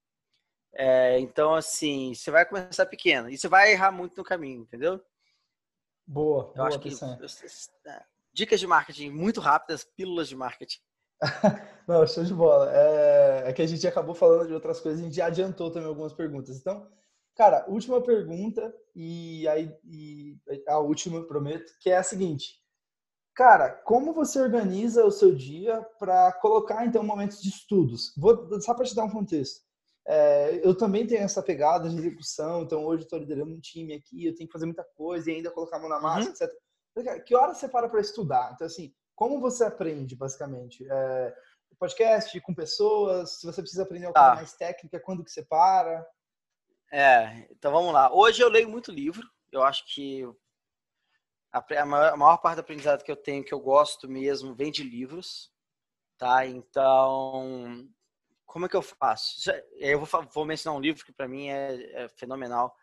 [0.73, 3.29] É, então, assim, você vai começar pequeno.
[3.29, 5.03] E você vai errar muito no caminho, entendeu?
[6.07, 6.45] Boa.
[6.49, 6.89] Eu boa acho que
[8.33, 10.79] dicas de marketing muito rápidas, pílulas de marketing.
[11.87, 12.71] Não, show de bola.
[12.73, 15.87] É, é, que a gente acabou falando de outras coisas, a gente já adiantou também
[15.87, 16.57] algumas perguntas.
[16.57, 16.89] Então,
[17.35, 22.59] cara, última pergunta e aí e a última, prometo, que é a seguinte.
[23.33, 28.13] Cara, como você organiza o seu dia para colocar então momentos de estudos?
[28.17, 29.61] Vou só para te dar um contexto.
[30.05, 34.25] É, eu também tenho essa pegada de execução, então hoje estou liderando um time aqui,
[34.25, 37.05] eu tenho que fazer muita coisa e ainda colocar a mão na massa, uhum.
[37.05, 37.23] etc.
[37.23, 38.51] Que hora você para para estudar?
[38.53, 40.85] Então, assim, como você aprende, basicamente?
[40.89, 41.33] É,
[41.81, 44.35] podcast, com pessoas, se você precisa aprender alguma tá.
[44.35, 46.05] mais técnica, quando que você para?
[46.91, 48.13] É, então vamos lá.
[48.13, 50.23] Hoje eu leio muito livro, eu acho que
[51.51, 54.71] a, maior, a maior parte do aprendizado que eu tenho, que eu gosto mesmo, vem
[54.71, 55.49] de livros,
[56.17, 56.45] tá?
[56.45, 57.87] Então,
[58.45, 59.49] como é que eu faço?
[59.77, 62.75] Eu vou, vou mencionar um livro que para mim é, é fenomenal,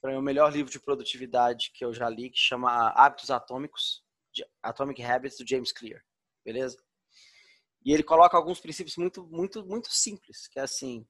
[0.00, 3.30] para mim é o melhor livro de produtividade que eu já li, que chama Hábitos
[3.30, 4.02] Atômicos,
[4.60, 6.02] Atomic Habits, do James Clear,
[6.44, 6.82] beleza?
[7.84, 11.06] E ele coloca alguns princípios muito, muito, muito simples, que é assim,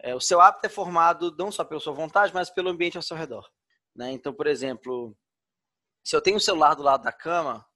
[0.00, 3.02] é, o seu hábito é formado não só pela sua vontade, mas pelo ambiente ao
[3.02, 3.50] seu redor.
[3.94, 4.12] Né?
[4.12, 5.16] Então, por exemplo,
[6.02, 7.66] se eu tenho o celular do lado da cama,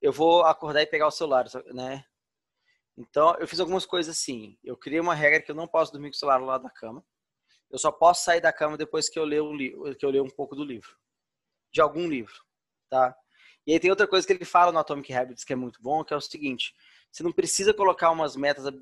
[0.00, 2.04] eu vou acordar e pegar o celular, né?
[2.96, 4.58] Então, eu fiz algumas coisas assim.
[4.64, 6.70] Eu criei uma regra que eu não posso dormir com o celular do lado da
[6.70, 7.04] cama.
[7.70, 9.56] Eu só posso sair da cama depois que eu ler um
[9.94, 10.96] que eu ler um pouco do livro,
[11.72, 12.34] de algum livro,
[12.88, 13.14] tá?
[13.66, 16.04] E aí tem outra coisa que ele fala no Atomic Habits que é muito bom,
[16.04, 16.74] que é o seguinte:
[17.10, 18.72] você não precisa colocar umas metas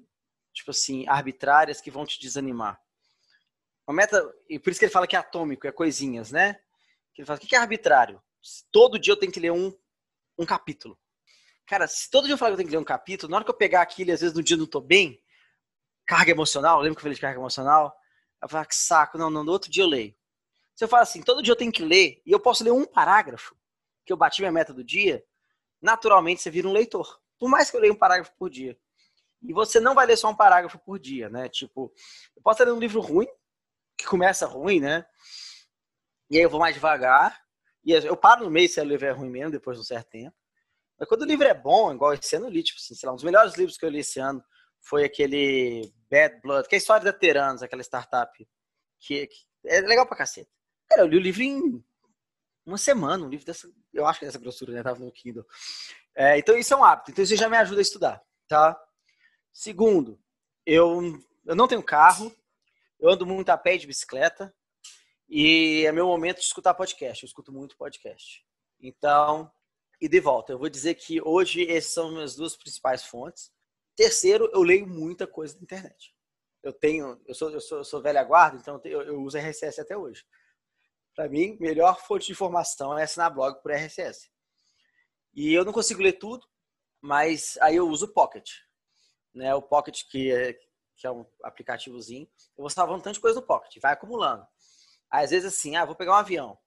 [0.54, 2.80] tipo assim arbitrárias que vão te desanimar.
[3.86, 6.54] Uma meta, e por isso que ele fala que é atômico, é coisinhas, né?
[7.12, 8.22] Que ele fala, o que é arbitrário?
[8.72, 9.76] Todo dia eu tenho que ler um,
[10.38, 10.98] um capítulo.
[11.66, 13.44] Cara, se todo dia eu falar que eu tenho que ler um capítulo, na hora
[13.44, 15.20] que eu pegar aquilo, às vezes no dia eu não tô bem,
[16.06, 17.94] carga emocional, lembra que eu falei de carga emocional?
[18.42, 20.14] Eu falo, ah, que saco, não, não, no outro dia eu leio.
[20.74, 22.84] Se eu falo assim, todo dia eu tenho que ler, e eu posso ler um
[22.84, 23.56] parágrafo,
[24.04, 25.24] que eu bati minha meta do dia,
[25.80, 27.20] naturalmente você vira um leitor.
[27.38, 28.78] Por mais que eu leia um parágrafo por dia.
[29.46, 31.48] E você não vai ler só um parágrafo por dia, né?
[31.48, 31.92] Tipo,
[32.34, 33.28] eu posso ler um livro ruim,
[33.96, 35.04] que começa ruim, né?
[36.30, 37.38] E aí eu vou mais devagar.
[37.84, 40.08] E eu paro no meio se o livro é ruim mesmo, depois de um certo
[40.08, 40.34] tempo.
[40.98, 43.12] Mas quando o livro é bom, igual esse ano eu li, tipo assim, sei lá,
[43.12, 44.42] um dos melhores livros que eu li esse ano
[44.80, 48.30] foi aquele Bad Blood, que é a história da Teranos, aquela startup
[49.00, 49.36] que, que,
[49.66, 50.50] é legal pra caceta.
[50.88, 51.84] Cara, eu li o livro em
[52.64, 54.82] uma semana, um livro dessa, eu acho que é dessa grossura, né?
[54.82, 55.44] Tava no Kindle.
[56.14, 58.78] É, então isso é um hábito, então isso já me ajuda a estudar, tá?
[59.54, 60.20] Segundo,
[60.66, 61.00] eu,
[61.46, 62.34] eu não tenho carro,
[62.98, 64.52] eu ando muito a pé de bicicleta
[65.28, 67.22] e é meu momento de escutar podcast.
[67.22, 68.44] Eu escuto muito podcast.
[68.80, 69.48] Então,
[70.00, 73.52] e de volta, eu vou dizer que hoje essas são minhas duas principais fontes.
[73.94, 76.12] Terceiro, eu leio muita coisa na internet.
[76.60, 79.80] Eu tenho, eu sou, eu sou, eu sou velha guarda, então eu, eu uso RSS
[79.80, 80.26] até hoje.
[81.14, 84.28] Para mim, melhor fonte de informação é assinar blog por RSS.
[85.32, 86.44] E eu não consigo ler tudo,
[87.00, 88.50] mas aí eu uso o Pocket.
[89.34, 89.54] Né?
[89.54, 90.58] O Pocket, que é,
[90.96, 92.28] que é um aplicativozinho.
[92.56, 94.46] Eu vou salvando tanto de coisa no Pocket, vai acumulando.
[95.10, 96.58] Às vezes assim, ah, vou pegar um avião.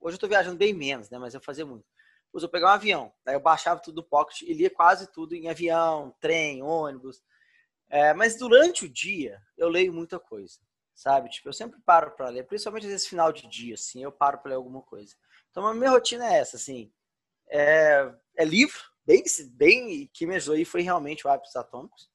[0.00, 1.18] Hoje eu tô viajando bem menos, né?
[1.18, 1.84] Mas eu fazia muito.
[2.26, 3.12] Depois eu pegar um avião.
[3.24, 7.22] Daí eu baixava tudo no Pocket e lia quase tudo em avião, trem, ônibus.
[7.88, 10.60] É, mas durante o dia eu leio muita coisa,
[10.94, 11.30] sabe?
[11.30, 14.50] Tipo, eu sempre paro para ler, principalmente nesse final de dia, assim, eu paro para
[14.50, 15.14] ler alguma coisa.
[15.50, 16.92] Então a minha rotina é essa, assim
[17.50, 18.78] é, é livro,
[19.08, 22.10] bem, bem que me ajudou aí foi realmente o Hábitos Atômicos.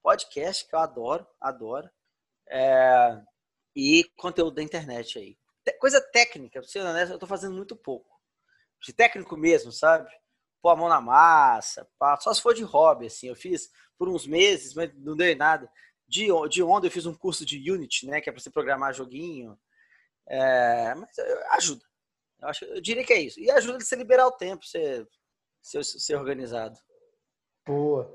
[0.00, 1.90] Podcast que eu adoro, adoro.
[2.48, 3.20] É,
[3.74, 5.36] e conteúdo da internet aí.
[5.80, 8.08] Coisa técnica, pra ser honesto, eu tô fazendo muito pouco.
[8.80, 10.08] De técnico mesmo, sabe?
[10.62, 12.16] Pôr a mão na massa, pá.
[12.20, 13.28] só se for de hobby, assim.
[13.28, 15.68] Eu fiz por uns meses, mas não deu em nada.
[16.06, 18.20] De, de onde eu fiz um curso de Unity, né?
[18.20, 19.58] Que é para você programar joguinho.
[20.28, 21.10] É, mas
[21.52, 21.84] ajuda.
[22.40, 23.40] Eu, acho, eu diria que é isso.
[23.40, 25.08] E ajuda de você liberar o tempo, ser,
[25.64, 26.78] ser, ser organizado.
[27.66, 28.14] Boa.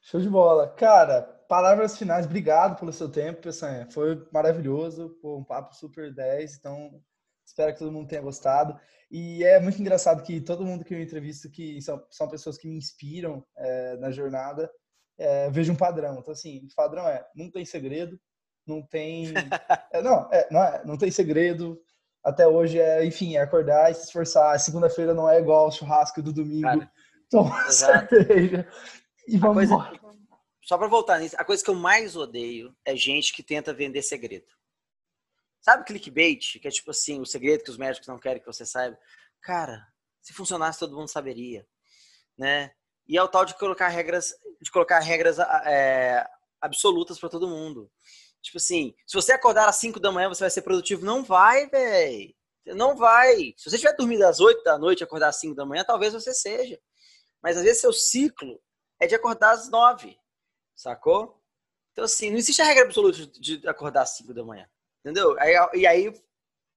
[0.00, 0.68] Show de bola.
[0.68, 2.24] Cara, palavras finais.
[2.24, 3.90] Obrigado pelo seu tempo, Peçanha.
[3.90, 5.10] Foi maravilhoso.
[5.20, 6.56] Pô, um papo super 10.
[6.56, 7.02] Então,
[7.44, 8.78] espero que todo mundo tenha gostado.
[9.10, 12.68] E é muito engraçado que todo mundo que eu entrevisto, que são, são pessoas que
[12.68, 14.70] me inspiram é, na jornada,
[15.18, 16.18] é, vejo um padrão.
[16.18, 18.20] Então, assim, o padrão é, não tem segredo,
[18.66, 19.32] não tem...
[19.92, 21.80] É, não, é, não, é, não tem segredo,
[22.24, 24.58] até hoje é, enfim, é acordar e se esforçar.
[24.58, 26.62] Segunda-feira não é igual ao churrasco do domingo.
[26.62, 26.90] Cara,
[27.30, 28.66] tomar cerveja
[29.26, 30.00] e vamos coisa,
[30.62, 34.02] Só para voltar nisso, a coisa que eu mais odeio é gente que tenta vender
[34.02, 34.46] segredo.
[35.60, 38.66] Sabe clickbait, que é tipo assim, o segredo que os médicos não querem que você
[38.66, 38.98] saiba?
[39.40, 39.86] Cara,
[40.20, 41.66] se funcionasse todo mundo saberia,
[42.36, 42.70] né?
[43.06, 46.26] E é o tal de colocar regras, de colocar regras é,
[46.60, 47.90] absolutas para todo mundo.
[48.44, 51.04] Tipo assim, se você acordar às 5 da manhã, você vai ser produtivo.
[51.04, 52.34] Não vai, velho.
[52.66, 53.54] Não vai.
[53.56, 56.12] Se você tiver dormido às 8 da noite e acordar às 5 da manhã, talvez
[56.12, 56.78] você seja.
[57.42, 58.60] Mas às vezes seu ciclo
[59.00, 60.18] é de acordar às 9.
[60.76, 61.42] Sacou?
[61.92, 64.68] Então, assim, não existe a regra absoluta de acordar às 5 da manhã.
[65.00, 65.36] Entendeu?
[65.74, 66.08] E aí,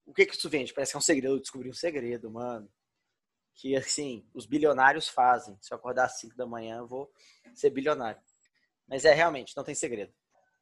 [0.06, 0.72] o que que isso vende?
[0.72, 1.34] Parece que é um segredo.
[1.34, 2.70] Eu descobri um segredo, mano.
[3.54, 5.58] Que, assim, os bilionários fazem.
[5.60, 7.10] Se eu acordar às 5 da manhã, eu vou
[7.54, 8.20] ser bilionário.
[8.86, 10.14] Mas é realmente, não tem segredo.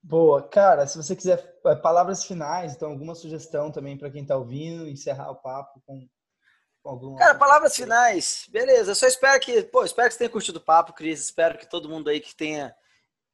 [0.09, 0.41] Boa.
[0.49, 4.89] Cara, se você quiser é, palavras finais, então alguma sugestão também para quem está ouvindo,
[4.89, 6.09] encerrar o papo com,
[6.81, 7.19] com alguma.
[7.19, 8.47] Cara, palavras finais.
[8.49, 8.93] Beleza.
[8.93, 11.21] Eu só espero que, pô, espero que você tenha curtido o papo, Cris.
[11.21, 12.73] Espero que todo mundo aí que tenha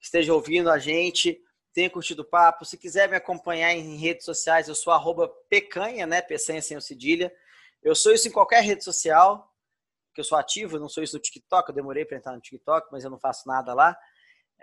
[0.00, 1.38] esteja ouvindo a gente
[1.74, 2.64] tenha curtido o papo.
[2.64, 6.22] Se quiser me acompanhar em redes sociais, eu sou arroba pecanha, né?
[6.22, 7.30] Pecanha sem o cedilha.
[7.82, 9.52] Eu sou isso em qualquer rede social.
[10.08, 12.40] porque eu sou ativo, eu não sou isso do TikTok, eu demorei para entrar no
[12.40, 13.94] TikTok, mas eu não faço nada lá.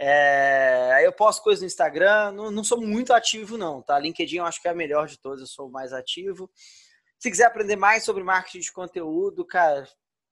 [0.02, 4.00] É, aí eu posto coisas no Instagram, não, não, sou muito ativo não, tá?
[4.00, 6.50] LinkedIn eu acho que é a melhor de todos, eu sou mais ativo.
[7.20, 9.86] Se quiser aprender mais sobre marketing de conteúdo, cara,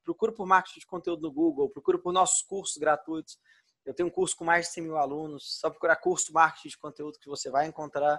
[0.05, 3.37] procura por marketing de conteúdo no Google, procura por nossos cursos gratuitos.
[3.85, 6.77] Eu tenho um curso com mais de 100 mil alunos, só procurar curso marketing de
[6.77, 8.17] conteúdo que você vai encontrar.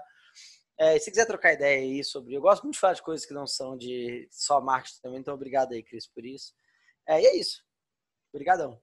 [0.77, 2.35] É, se quiser trocar ideia aí sobre.
[2.35, 5.33] Eu gosto muito de falar de coisas que não são de só marketing também, então
[5.33, 6.53] obrigado aí, Cris, por isso.
[7.07, 7.65] É, e é isso.
[8.35, 8.79] Obrigadão.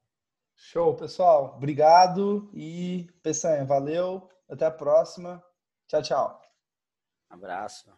[0.56, 1.56] Show, pessoal.
[1.58, 4.30] Obrigado e Peçanha, valeu.
[4.49, 5.43] Até a próxima.
[5.88, 6.41] Tchau, tchau.
[7.30, 7.95] abraço.